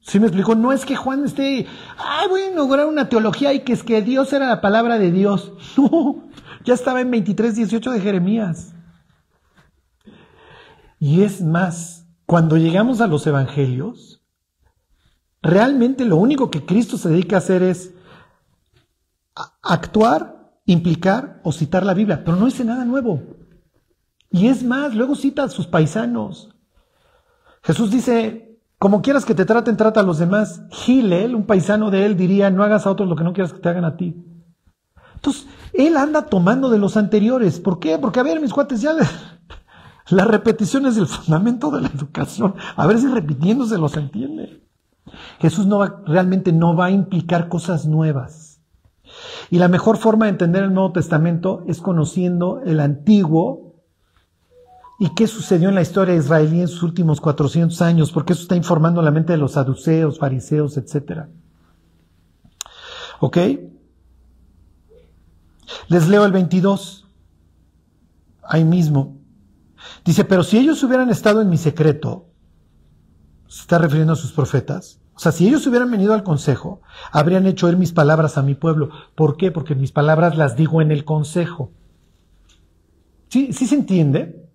[0.00, 0.56] ¿Sí me explicó?
[0.56, 1.66] No es que Juan esté,
[1.96, 5.12] ay, voy a inaugurar una teología y que es que Dios era la palabra de
[5.12, 5.52] Dios.
[5.76, 6.28] No,
[6.64, 8.71] ya estaba en 23.18 de Jeremías.
[11.04, 14.22] Y es más, cuando llegamos a los evangelios,
[15.42, 17.92] realmente lo único que Cristo se dedica a hacer es
[19.62, 23.20] actuar implicar o citar la Biblia, pero no dice nada nuevo.
[24.30, 26.54] Y es más, luego cita a sus paisanos.
[27.64, 30.62] Jesús dice, como quieras que te traten, trata a los demás.
[30.70, 33.58] Gilel, un paisano de él, diría, no hagas a otros lo que no quieras que
[33.58, 34.24] te hagan a ti.
[35.16, 37.58] Entonces, él anda tomando de los anteriores.
[37.58, 37.98] ¿Por qué?
[37.98, 38.94] Porque, a ver, mis cuates, ya
[40.08, 42.54] la repetición es el fundamento de la educación.
[42.76, 44.62] A ver si repitiéndose los entiende.
[45.40, 48.60] Jesús no realmente no va a implicar cosas nuevas.
[49.50, 53.74] Y la mejor forma de entender el Nuevo Testamento es conociendo el Antiguo
[54.98, 58.56] y qué sucedió en la historia israelí en sus últimos 400 años, porque eso está
[58.56, 61.26] informando la mente de los saduceos, fariseos, etc.
[63.20, 63.38] ¿Ok?
[65.88, 67.08] Les leo el 22,
[68.44, 69.21] ahí mismo.
[70.04, 72.26] Dice, pero si ellos hubieran estado en mi secreto,
[73.46, 76.80] se está refiriendo a sus profetas, o sea, si ellos hubieran venido al consejo,
[77.12, 78.88] habrían hecho oír mis palabras a mi pueblo.
[79.14, 79.50] ¿Por qué?
[79.50, 81.70] Porque mis palabras las digo en el consejo.
[83.28, 84.50] ¿Sí, ¿Sí se entiende?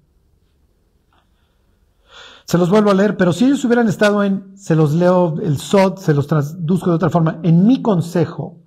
[2.45, 5.57] Se los vuelvo a leer, pero si ellos hubieran estado en, se los leo el
[5.57, 8.61] SOD, se los traduzco de otra forma, en mi consejo,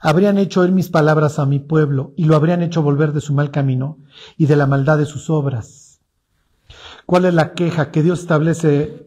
[0.00, 3.34] habrían hecho oír mis palabras a mi pueblo y lo habrían hecho volver de su
[3.34, 3.98] mal camino
[4.36, 5.81] y de la maldad de sus obras.
[7.06, 7.90] ¿Cuál es la queja?
[7.90, 9.06] Que Dios establece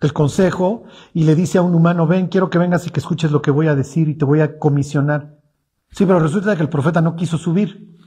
[0.00, 3.30] el consejo y le dice a un humano, ven, quiero que vengas y que escuches
[3.30, 5.38] lo que voy a decir y te voy a comisionar.
[5.90, 7.98] Sí, pero resulta que el profeta no quiso subir.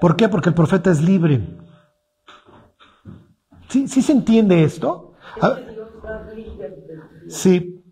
[0.00, 0.28] ¿Por qué?
[0.28, 1.58] Porque el profeta es libre.
[3.68, 5.14] ¿Sí, ¿sí se entiende esto?
[7.28, 7.82] Sí.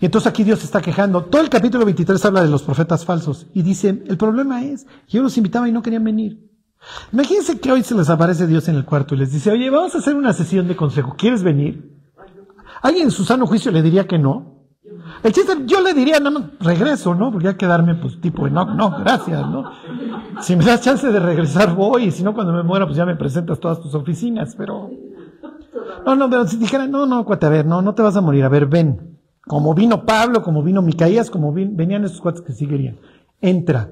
[0.00, 1.24] Y entonces aquí Dios está quejando.
[1.24, 5.22] Todo el capítulo 23 habla de los profetas falsos y dice, el problema es yo
[5.22, 6.46] los invitaba y no querían venir.
[7.12, 9.94] Imagínense que hoy se les aparece Dios en el cuarto y les dice, oye, vamos
[9.94, 11.96] a hacer una sesión de consejo, ¿quieres venir?
[12.82, 14.56] ¿Alguien en su sano juicio le diría que no?
[15.22, 17.32] El chiste, yo le diría, nada más regreso, ¿no?
[17.32, 19.70] Porque ya quedarme, pues, tipo, no, no, gracias, ¿no?
[20.40, 23.06] Si me das chance de regresar, voy, y si no, cuando me muera, pues ya
[23.06, 24.90] me presentas todas tus oficinas, pero...
[26.04, 28.20] No, no, pero si dijera, no, no, cuate, a ver, no, no te vas a
[28.20, 29.18] morir, a ver, ven.
[29.46, 32.98] Como vino Pablo, como vino Micaías, como venían esos cuates que sí querían.
[33.40, 33.90] Entra.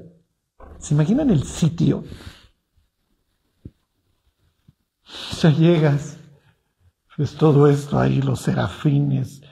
[0.79, 2.05] ¿Se imaginan el sitio?
[5.43, 6.17] Ya llegas,
[7.19, 9.43] ves todo esto ahí, los serafines,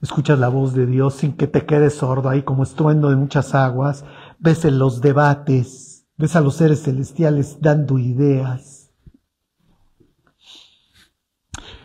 [0.00, 3.54] escuchas la voz de Dios sin que te quedes sordo ahí como estruendo de muchas
[3.54, 4.04] aguas,
[4.38, 8.92] ves en los debates, ves a los seres celestiales dando ideas.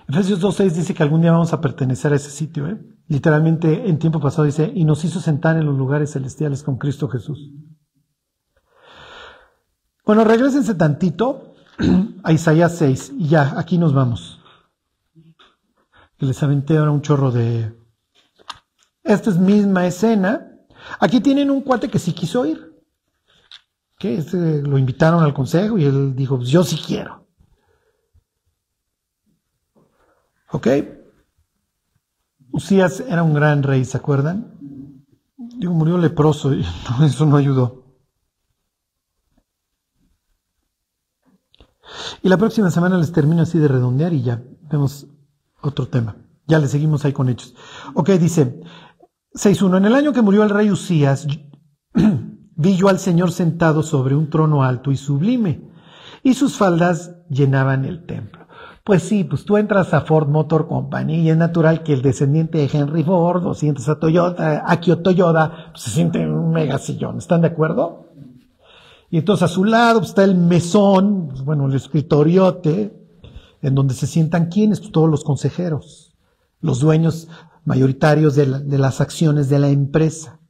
[0.07, 2.80] Efesios 2.6 dice que algún día vamos a pertenecer a ese sitio, ¿eh?
[3.07, 7.07] literalmente en tiempo pasado dice, y nos hizo sentar en los lugares celestiales con Cristo
[7.07, 7.51] Jesús.
[10.05, 11.55] Bueno, regresense tantito
[12.23, 14.39] a Isaías 6 y ya, aquí nos vamos.
[16.17, 17.73] Que les aventé ahora un chorro de...
[19.03, 20.51] Esta es misma escena.
[20.99, 22.73] Aquí tienen un cuate que sí quiso ir.
[23.99, 27.28] Que este, lo invitaron al consejo y él dijo, pues yo sí quiero.
[30.51, 30.67] ¿Ok?
[32.51, 34.53] Usías era un gran rey, ¿se acuerdan?
[35.38, 36.65] Digo, murió leproso y
[37.05, 37.84] eso no ayudó.
[42.22, 45.07] Y la próxima semana les termino así de redondear y ya vemos
[45.61, 46.18] otro tema.
[46.47, 47.55] Ya le seguimos ahí con hechos.
[47.93, 48.61] Ok, dice
[49.34, 49.78] 6.1.
[49.78, 51.28] En el año que murió el rey Usías,
[52.55, 55.70] vi yo al Señor sentado sobre un trono alto y sublime,
[56.24, 58.45] y sus faldas llenaban el templo.
[58.84, 62.59] Pues sí, pues tú entras a Ford Motor Company y es natural que el descendiente
[62.59, 66.78] de Henry Ford o sientes a Toyota, Akio Toyota, pues se siente en un mega
[66.78, 67.18] sillón.
[67.18, 68.05] ¿Están de acuerdo?
[69.16, 72.91] Y entonces a su lado está el mesón, bueno, el escritoriote,
[73.61, 76.13] en donde se sientan quienes, pues todos los consejeros,
[76.59, 77.30] los dueños
[77.63, 80.41] mayoritarios de, de las acciones de la empresa.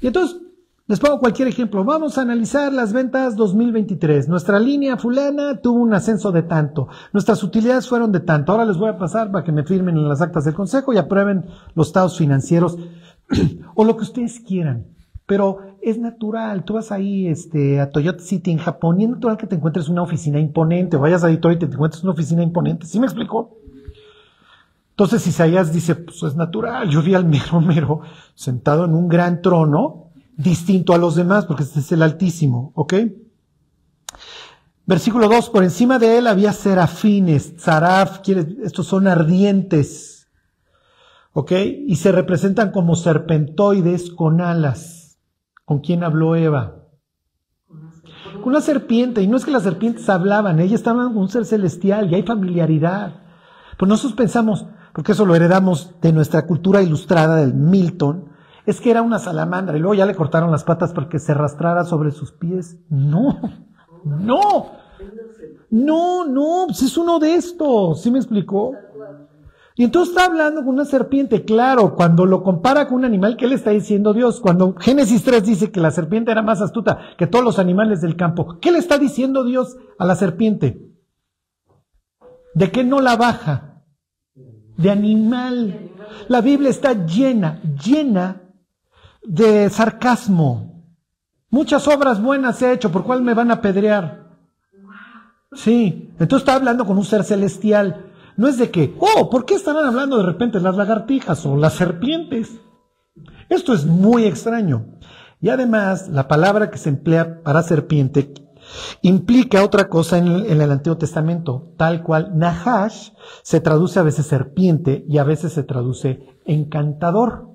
[0.00, 0.36] Y entonces,
[0.88, 1.84] les pongo cualquier ejemplo.
[1.84, 4.28] Vamos a analizar las ventas 2023.
[4.28, 6.88] Nuestra línea fulana tuvo un ascenso de tanto.
[7.12, 8.50] Nuestras utilidades fueron de tanto.
[8.50, 10.98] Ahora les voy a pasar para que me firmen en las actas del consejo y
[10.98, 11.44] aprueben
[11.76, 12.78] los estados financieros
[13.76, 14.88] o lo que ustedes quieran.
[15.24, 19.36] Pero es natural, tú vas ahí este, a Toyota City en Japón y es natural
[19.36, 22.42] que te encuentres una oficina imponente, o vayas a Detroit y te encuentres una oficina
[22.42, 22.86] imponente.
[22.86, 23.56] ¿Sí me explicó?
[24.90, 28.00] Entonces Isaías dice, pues es natural, yo vi al mero mero
[28.34, 32.94] sentado en un gran trono, distinto a los demás, porque este es el Altísimo, ¿ok?
[34.86, 40.26] Versículo 2, por encima de él había serafines, zaraf, estos son ardientes,
[41.32, 41.52] ¿ok?
[41.86, 44.95] Y se representan como serpentoides con alas.
[45.66, 46.76] ¿Con quién habló Eva?
[48.40, 49.20] Con una serpiente.
[49.20, 52.22] Y no es que las serpientes hablaban, ellas estaban con un ser celestial y hay
[52.22, 53.24] familiaridad.
[53.76, 58.30] Pues nosotros pensamos, porque eso lo heredamos de nuestra cultura ilustrada del Milton,
[58.64, 61.32] es que era una salamandra y luego ya le cortaron las patas para que se
[61.32, 62.78] arrastrara sobre sus pies.
[62.88, 63.40] No,
[64.04, 64.70] no,
[65.70, 68.72] no, no, pues es uno de estos, ¿sí me explicó?
[69.78, 73.46] Y entonces está hablando con una serpiente, claro, cuando lo compara con un animal, ¿qué
[73.46, 74.40] le está diciendo Dios?
[74.40, 78.16] Cuando Génesis 3 dice que la serpiente era más astuta que todos los animales del
[78.16, 80.94] campo, ¿qué le está diciendo Dios a la serpiente?
[82.54, 83.82] ¿De qué no la baja?
[84.78, 85.90] De animal.
[86.28, 88.40] La Biblia está llena, llena
[89.22, 90.86] de sarcasmo.
[91.50, 94.30] Muchas obras buenas he hecho, ¿por cuál me van a apedrear?
[95.52, 98.05] Sí, entonces está hablando con un ser celestial.
[98.36, 101.74] No es de que, oh, ¿por qué estarán hablando de repente las lagartijas o las
[101.74, 102.60] serpientes?
[103.48, 104.98] Esto es muy extraño.
[105.40, 108.34] Y además, la palabra que se emplea para serpiente
[109.02, 110.28] implica otra cosa en
[110.60, 113.10] el, Antiguo Testamento, tal cual Nahash
[113.42, 117.50] se traduce a veces serpiente y a veces se traduce encantador.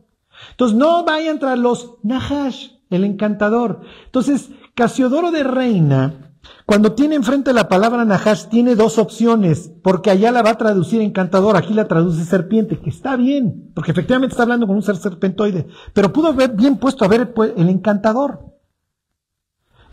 [0.52, 3.82] Entonces, no vayan tras los Nahash, el encantador.
[4.06, 6.31] Entonces, Casiodoro de Reina
[6.66, 11.02] cuando tiene enfrente la palabra Nahash, tiene dos opciones, porque allá la va a traducir
[11.02, 14.96] encantador, aquí la traduce serpiente, que está bien, porque efectivamente está hablando con un ser
[14.96, 18.46] serpentoide, pero pudo haber bien puesto a ver pues, el encantador.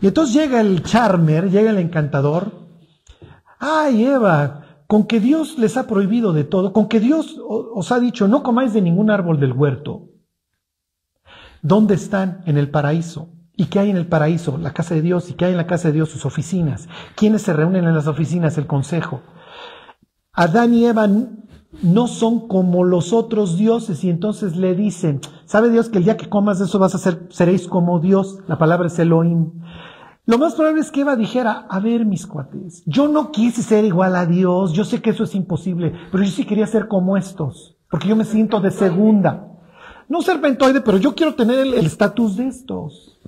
[0.01, 2.51] Y entonces llega el charmer, llega el encantador.
[3.59, 7.99] Ay, Eva, con que Dios les ha prohibido de todo, con que Dios os ha
[7.99, 10.07] dicho, no comáis de ningún árbol del huerto.
[11.61, 12.41] ¿Dónde están?
[12.45, 13.33] En el paraíso.
[13.59, 14.57] ¿Y qué hay en el paraíso?
[14.57, 15.29] La casa de Dios.
[15.29, 16.07] ¿Y qué hay en la casa de Dios?
[16.07, 16.87] Sus oficinas.
[17.15, 18.57] ¿Quiénes se reúnen en las oficinas?
[18.57, 19.19] El consejo.
[20.31, 21.09] Adán y Eva
[21.83, 26.15] no son como los otros dioses y entonces le dicen, ¿sabe Dios que el día
[26.15, 28.39] que comas de eso vas a ser, seréis como Dios?
[28.47, 29.51] La palabra es Elohim.
[30.25, 33.83] Lo más probable es que Eva dijera, a ver mis cuates, yo no quise ser
[33.83, 37.17] igual a Dios, yo sé que eso es imposible, pero yo sí quería ser como
[37.17, 39.47] estos, porque yo me siento de segunda.
[40.07, 43.18] No serpentoide, pero yo quiero tener el estatus de estos.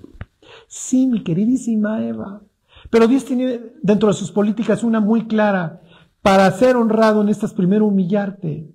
[0.71, 2.43] Sí, mi queridísima Eva.
[2.89, 5.81] Pero Dios tiene dentro de sus políticas una muy clara.
[6.21, 8.73] Para ser honrado necesitas primero humillarte.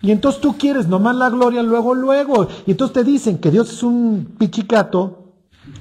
[0.00, 2.48] Y entonces tú quieres nomás la gloria luego, luego.
[2.66, 5.34] Y entonces te dicen que Dios es un pichicato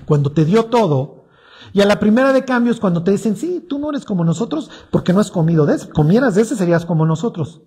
[0.05, 1.25] cuando te dio todo.
[1.73, 4.69] Y a la primera de cambios cuando te dicen, sí, tú no eres como nosotros
[4.91, 5.89] porque no has comido de ese.
[5.89, 7.63] Comieras de ese serías como nosotros.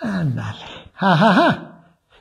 [0.00, 0.64] Ándale.
[0.94, 1.69] Ja, ja, ja.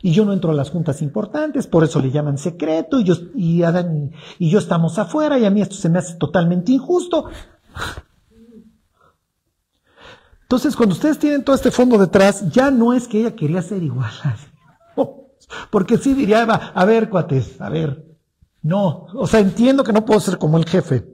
[0.02, 3.16] Y yo no entro a las juntas importantes, por eso le llaman secreto, y yo,
[3.36, 7.26] y Adán y, yo estamos afuera, y a mí esto se me hace totalmente injusto.
[10.44, 13.84] Entonces, cuando ustedes tienen todo este fondo detrás, ya no es que ella quería ser
[13.84, 14.10] igual.
[15.70, 18.06] Porque sí diría Eva, a ver, cuates, a ver.
[18.62, 21.06] No, o sea, entiendo que no puedo ser como el jefe.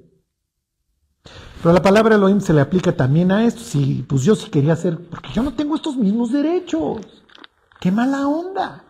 [1.61, 3.61] Pero la palabra Elohim se le aplica también a esto.
[3.61, 7.24] Sí, pues yo sí quería ser, porque yo no tengo estos mismos derechos.
[7.79, 8.83] ¡Qué mala onda!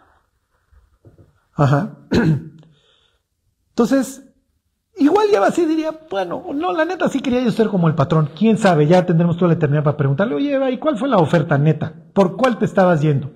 [1.53, 1.97] Ajá.
[3.69, 4.23] Entonces,
[4.97, 8.29] igual ya así diría, bueno, no, la neta sí quería yo ser como el patrón.
[8.37, 11.17] Quién sabe, ya tendremos toda la eternidad para preguntarle, oye, Eva, ¿y cuál fue la
[11.17, 11.93] oferta neta?
[12.13, 13.31] ¿Por cuál te estabas yendo?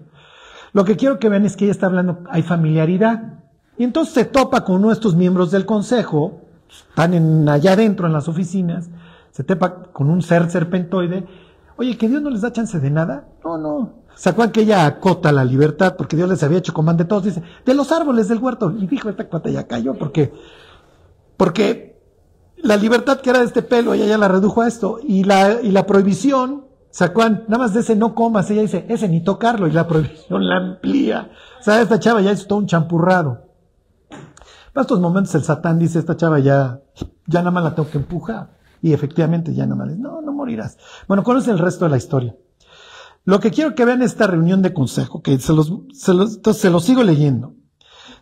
[0.72, 3.39] Lo que quiero que vean es que ella está hablando, hay familiaridad.
[3.78, 8.14] Y entonces se topa con uno de estos miembros del consejo, están allá adentro en
[8.14, 8.89] las oficinas,
[9.32, 11.26] se topa con un ser serpentoide.
[11.78, 13.28] Oye, ¿que Dios no les da chance de nada?
[13.43, 17.07] No, no, ¿Se que ella acota la libertad porque Dios les había hecho comando de
[17.07, 17.24] todos?
[17.24, 18.70] Dice, de los árboles del huerto.
[18.78, 20.34] Y dijo, esta cuata ya cayó porque,
[21.38, 22.01] porque
[22.57, 24.99] la libertad que era de este pelo, ella ya la redujo a esto.
[25.01, 29.07] Y la, y la prohibición, Sacuán, nada más de ese no comas, ella dice, ese
[29.07, 31.32] ni tocarlo, y la prohibición la amplía.
[31.61, 33.45] O sea, esta chava ya es todo un champurrado.
[34.11, 36.82] En estos momentos el Satán dice, esta chava ya,
[37.26, 38.49] ya nada más la tengo que empujar.
[38.82, 40.78] Y efectivamente ya nada más, no, no morirás.
[41.07, 42.36] Bueno, ¿cuál es el resto de la historia?
[43.26, 46.70] Lo que quiero que vean esta reunión de consejo, que se los, se los, se
[46.70, 47.53] los sigo leyendo.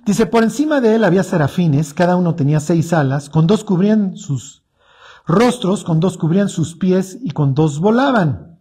[0.05, 4.15] Dice, por encima de él había serafines, cada uno tenía seis alas, con dos cubrían
[4.15, 4.63] sus
[5.25, 8.57] rostros, con dos cubrían sus pies y con dos volaban.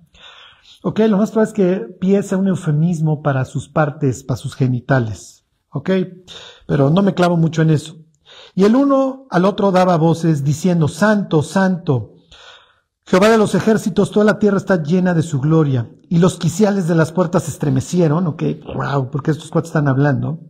[0.83, 4.55] Ok, lo más probable es que pies sea un eufemismo para sus partes, para sus
[4.55, 5.45] genitales.
[5.71, 5.91] Ok,
[6.67, 7.97] pero no me clavo mucho en eso.
[8.55, 12.16] Y el uno al otro daba voces diciendo, Santo, Santo,
[13.09, 15.89] Jehová de los ejércitos, toda la tierra está llena de su gloria.
[16.09, 18.43] Y los quiciales de las puertas se estremecieron, ok,
[18.75, 20.41] wow, porque estos cuatro están hablando,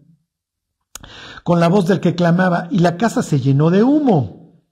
[1.44, 4.62] con la voz del que clamaba, y la casa se llenó de humo.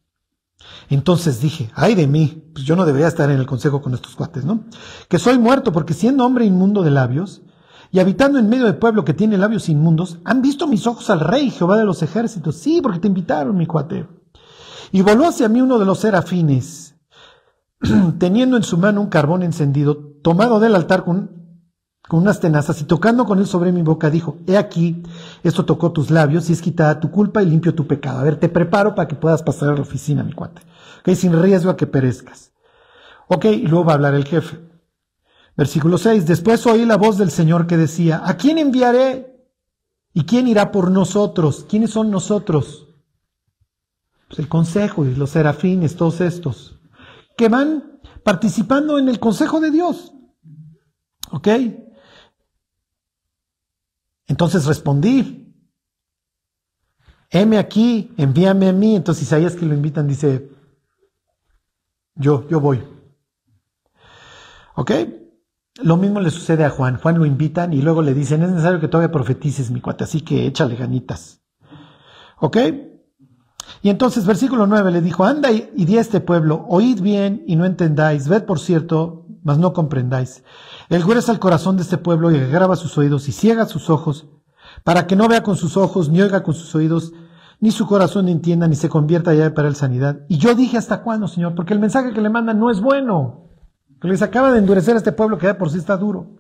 [0.89, 4.17] Entonces dije, ay de mí, pues yo no debería estar en el consejo con estos
[4.17, 4.65] cuates, ¿no?
[5.09, 7.43] Que soy muerto porque siendo hombre inmundo de labios,
[7.91, 11.21] y habitando en medio del pueblo que tiene labios inmundos, han visto mis ojos al
[11.21, 12.57] rey, Jehová de los ejércitos.
[12.57, 14.09] Sí, porque te invitaron, mi cuate.
[14.91, 16.84] Y voló hacia mí uno de los serafines,
[18.19, 21.31] teniendo en su mano un carbón encendido, tomado del altar con,
[22.11, 25.03] unas tenazas y tocando con él sobre mi boca dijo, he aquí,
[25.43, 28.19] esto tocó tus labios y es quitada tu culpa y limpio tu pecado.
[28.19, 30.61] A ver, te preparo para que puedas pasar a la oficina, mi cuate.
[31.01, 32.53] Ok, sin riesgo a que perezcas.
[33.29, 34.59] Ok, y luego va a hablar el jefe.
[35.57, 36.27] Versículo 6.
[36.27, 39.35] Después oí la voz del Señor que decía, ¿a quién enviaré?
[40.13, 41.65] ¿Y quién irá por nosotros?
[41.69, 42.89] ¿Quiénes son nosotros?
[44.29, 46.74] Pues el consejo y los serafines, todos estos,
[47.37, 50.15] que van participando en el consejo de Dios.
[51.31, 51.49] ¿Ok?
[54.27, 55.55] Entonces respondí,
[57.31, 58.97] heme aquí, envíame a mí.
[58.97, 60.51] Entonces Isaías que lo invitan dice,
[62.15, 62.83] yo, yo voy.
[64.77, 64.93] ¿Ok?
[65.83, 66.99] Lo mismo le sucede a Juan.
[66.99, 70.21] Juan lo invitan y luego le dicen, es necesario que todavía profetices, mi cuate, así
[70.21, 71.43] que échale ganitas.
[72.39, 72.59] ¿Ok?
[73.83, 77.57] Y entonces, versículo 9 le dijo, anda y, di a este pueblo, oíd bien y
[77.57, 80.43] no entendáis, ved por cierto, mas no comprendáis.
[80.89, 84.27] El gruesa el corazón de este pueblo y agrava sus oídos y ciega sus ojos,
[84.85, 87.13] para que no vea con sus ojos, ni oiga con sus oídos,
[87.61, 90.21] ni su corazón entienda, ni se convierta ya para el sanidad.
[90.29, 91.55] Y yo dije, ¿hasta cuándo, Señor?
[91.55, 93.45] Porque el mensaje que le mandan no es bueno
[94.05, 96.37] que les acaba de endurecer a este pueblo que ya por sí está duro.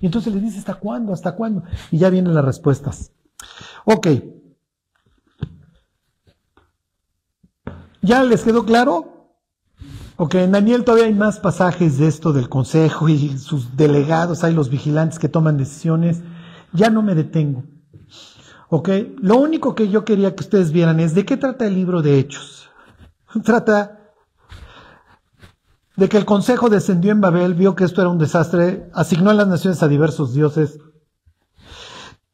[0.00, 1.12] Y entonces le dice, ¿hasta cuándo?
[1.12, 1.62] ¿Hasta cuándo?
[1.90, 3.12] Y ya vienen las respuestas.
[3.84, 4.06] Ok.
[8.02, 9.30] ¿Ya les quedó claro?
[10.16, 14.54] Ok, en Daniel todavía hay más pasajes de esto del consejo y sus delegados, hay
[14.54, 16.20] los vigilantes que toman decisiones.
[16.72, 17.64] Ya no me detengo.
[18.68, 18.88] Ok,
[19.18, 22.18] lo único que yo quería que ustedes vieran es de qué trata el libro de
[22.18, 22.70] Hechos.
[23.44, 23.98] Trata
[25.96, 29.34] de que el consejo descendió en Babel, vio que esto era un desastre, asignó a
[29.34, 30.78] las naciones a diversos dioses,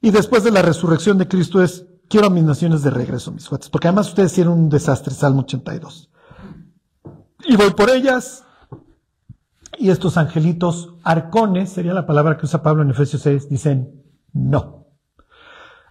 [0.00, 3.48] y después de la resurrección de Cristo es, quiero a mis naciones de regreso, mis
[3.48, 6.10] cuates, porque además ustedes hicieron un desastre, Salmo 82.
[7.44, 8.44] Y voy por ellas,
[9.78, 14.02] y estos angelitos, arcones, sería la palabra que usa Pablo en Efesios 6, dicen,
[14.32, 14.86] no.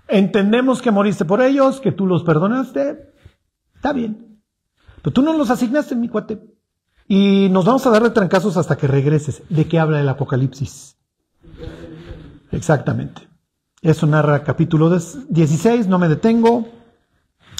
[0.07, 3.13] Entendemos que moriste por ellos, que tú los perdonaste,
[3.76, 4.41] está bien.
[5.01, 6.41] Pero tú no los asignaste, mi cuate.
[7.07, 9.43] Y nos vamos a dar de trancazos hasta que regreses.
[9.49, 10.97] ¿De qué habla el Apocalipsis?
[12.51, 13.26] Exactamente.
[13.82, 16.67] Eso narra capítulo 16, no me detengo.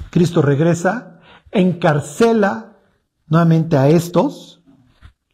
[0.10, 1.20] Cristo regresa,
[1.52, 2.80] encarcela
[3.28, 4.64] nuevamente a estos,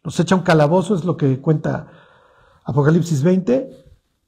[0.02, 1.88] los echa un calabozo, es lo que cuenta
[2.64, 3.84] Apocalipsis 20,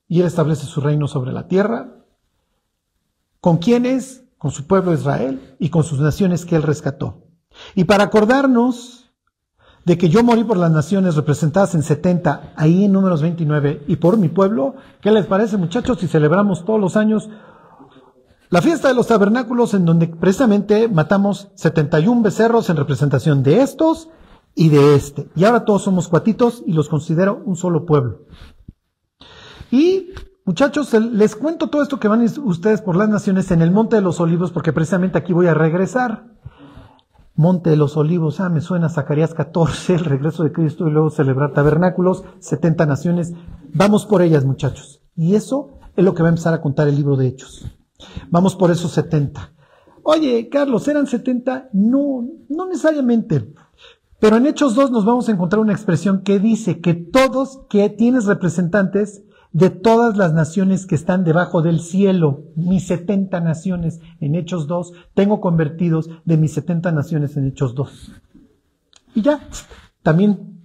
[0.09, 1.93] y él establece su reino sobre la tierra.
[3.41, 4.25] ¿Con quiénes?
[4.39, 7.25] Con su pueblo Israel y con sus naciones que él rescató.
[7.75, 9.06] Y para acordarnos
[9.87, 13.97] de que yo morí por las naciones representadas en 70, ahí en números 29, y
[13.97, 17.31] por mi pueblo, ¿qué les parece muchachos si celebramos todos los años
[18.51, 24.09] la fiesta de los tabernáculos en donde precisamente matamos 71 becerros en representación de estos
[24.57, 25.29] y de este?
[25.37, 28.23] Y ahora todos somos cuatitos y los considero un solo pueblo.
[29.71, 30.11] Y
[30.45, 34.03] muchachos, les cuento todo esto que van ustedes por las naciones en el Monte de
[34.03, 36.36] los Olivos porque precisamente aquí voy a regresar.
[37.37, 41.11] Monte de los Olivos, ah, me suena Zacarías 14, el regreso de Cristo y luego
[41.11, 43.35] celebrar tabernáculos, 70 naciones.
[43.75, 45.03] Vamos por ellas, muchachos.
[45.15, 47.67] Y eso es lo que va a empezar a contar el libro de Hechos.
[48.31, 49.53] Vamos por esos 70.
[50.03, 51.71] Oye, Carlos, ¿eran 70?
[51.73, 53.53] No, no necesariamente.
[54.19, 57.91] Pero en Hechos 2 nos vamos a encontrar una expresión que dice que todos que
[57.91, 59.25] tienes representantes
[59.57, 64.93] de todas las naciones que están debajo del cielo, mis 70 naciones en Hechos 2,
[65.15, 68.13] tengo convertidos de mis 70 naciones en Hechos 2.
[69.15, 69.41] Y ya,
[70.03, 70.61] también.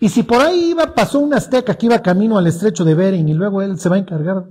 [0.00, 3.28] Y si por ahí iba, pasó un azteca que iba camino al estrecho de Bering
[3.28, 4.48] y luego él se va a encargar,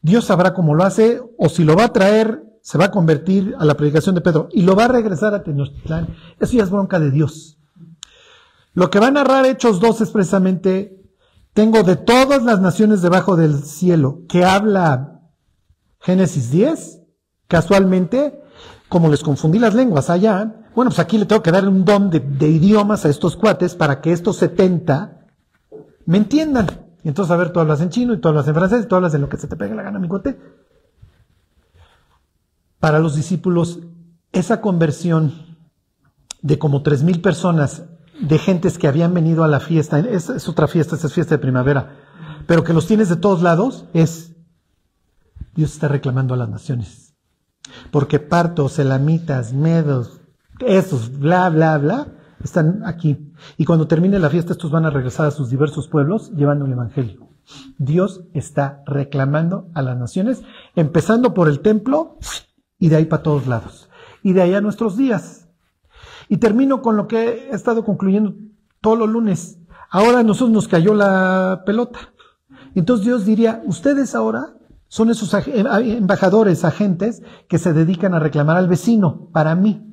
[0.00, 3.56] Dios sabrá cómo lo hace, o si lo va a traer, se va a convertir
[3.58, 6.14] a la predicación de Pedro y lo va a regresar a Tenochtitlán.
[6.38, 7.58] Eso ya es bronca de Dios.
[8.74, 10.99] Lo que va a narrar Hechos 2 es precisamente
[11.52, 15.20] tengo de todas las naciones debajo del cielo que habla
[16.00, 17.02] Génesis 10,
[17.48, 18.42] casualmente,
[18.88, 22.10] como les confundí las lenguas allá, bueno, pues aquí le tengo que dar un don
[22.10, 25.26] de, idiomas a estos cuates para que estos 70
[26.06, 26.66] me entiendan.
[27.02, 28.94] Y entonces, a ver, tú hablas en chino y tú hablas en francés y tú
[28.94, 30.38] hablas de lo que se te pegue la gana, mi cuate.
[32.78, 33.80] Para los discípulos,
[34.32, 35.56] esa conversión
[36.40, 37.84] de como tres mil personas
[38.20, 41.38] de gentes que habían venido a la fiesta, es, otra fiesta, esta es fiesta de
[41.38, 41.96] primavera,
[42.46, 44.36] pero que los tienes de todos lados, es
[45.54, 47.14] Dios está reclamando a las naciones.
[47.90, 50.20] Porque partos, elamitas, medos,
[50.60, 52.08] esos, bla, bla, bla,
[52.42, 53.32] están aquí.
[53.56, 56.72] Y cuando termine la fiesta, estos van a regresar a sus diversos pueblos llevando el
[56.72, 57.28] Evangelio.
[57.78, 60.42] Dios está reclamando a las naciones,
[60.74, 62.18] empezando por el templo
[62.78, 63.88] y de ahí para todos lados.
[64.22, 65.39] Y de ahí a nuestros días.
[66.30, 68.36] Y termino con lo que he estado concluyendo
[68.80, 69.58] todos los lunes.
[69.90, 71.98] Ahora a nosotros nos cayó la pelota.
[72.76, 78.68] Entonces Dios diría, ustedes ahora son esos embajadores, agentes que se dedican a reclamar al
[78.68, 79.86] vecino para mí.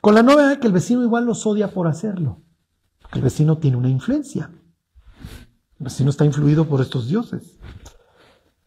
[0.00, 2.42] Con la novedad que el vecino igual los odia por hacerlo.
[3.12, 4.50] El vecino tiene una influencia.
[5.78, 7.60] El vecino está influido por estos dioses.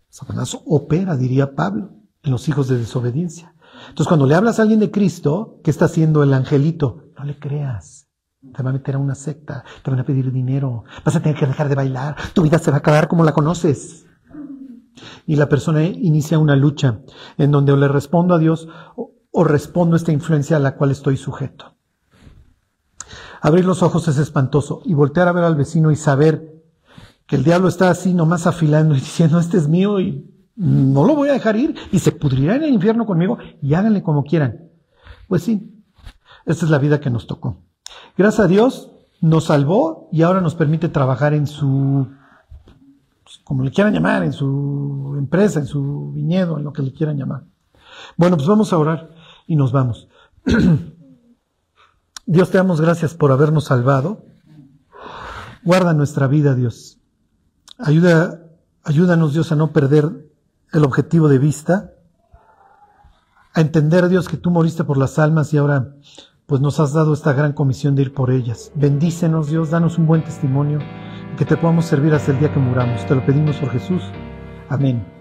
[0.07, 3.52] Satanás opera, diría Pablo, en los hijos de desobediencia.
[3.89, 7.05] Entonces, cuando le hablas a alguien de Cristo, ¿qué está haciendo el angelito?
[7.17, 8.07] No le creas.
[8.55, 11.37] Te va a meter a una secta, te van a pedir dinero, vas a tener
[11.37, 14.05] que dejar de bailar, tu vida se va a acabar como la conoces.
[15.25, 16.99] Y la persona inicia una lucha
[17.37, 20.75] en donde o le respondo a Dios o, o respondo a esta influencia a la
[20.75, 21.77] cual estoy sujeto.
[23.41, 26.63] Abrir los ojos es espantoso y voltear a ver al vecino y saber
[27.25, 31.15] que el diablo está así nomás afilando y diciendo, este es mío y no lo
[31.15, 34.69] voy a dejar ir y se pudrirá en el infierno conmigo y háganle como quieran.
[35.27, 35.83] Pues sí,
[36.45, 37.63] esta es la vida que nos tocó.
[38.17, 42.07] Gracias a Dios nos salvó y ahora nos permite trabajar en su,
[43.23, 46.93] pues, como le quieran llamar, en su empresa, en su viñedo, en lo que le
[46.93, 47.45] quieran llamar.
[48.17, 49.15] Bueno, pues vamos a orar
[49.47, 50.09] y nos vamos.
[52.25, 54.25] Dios te damos gracias por habernos salvado.
[55.63, 56.99] Guarda nuestra vida, Dios.
[57.77, 58.43] Ayuda,
[58.83, 60.32] ayúdanos, Dios, a no perder
[60.73, 61.91] el objetivo de vista,
[63.53, 65.95] a entender, Dios, que tú moriste por las almas y ahora
[66.47, 68.71] pues nos has dado esta gran comisión de ir por ellas.
[68.75, 70.79] Bendícenos, Dios, danos un buen testimonio
[71.33, 73.05] y que te podamos servir hasta el día que muramos.
[73.05, 74.01] Te lo pedimos por Jesús.
[74.69, 75.12] Amén.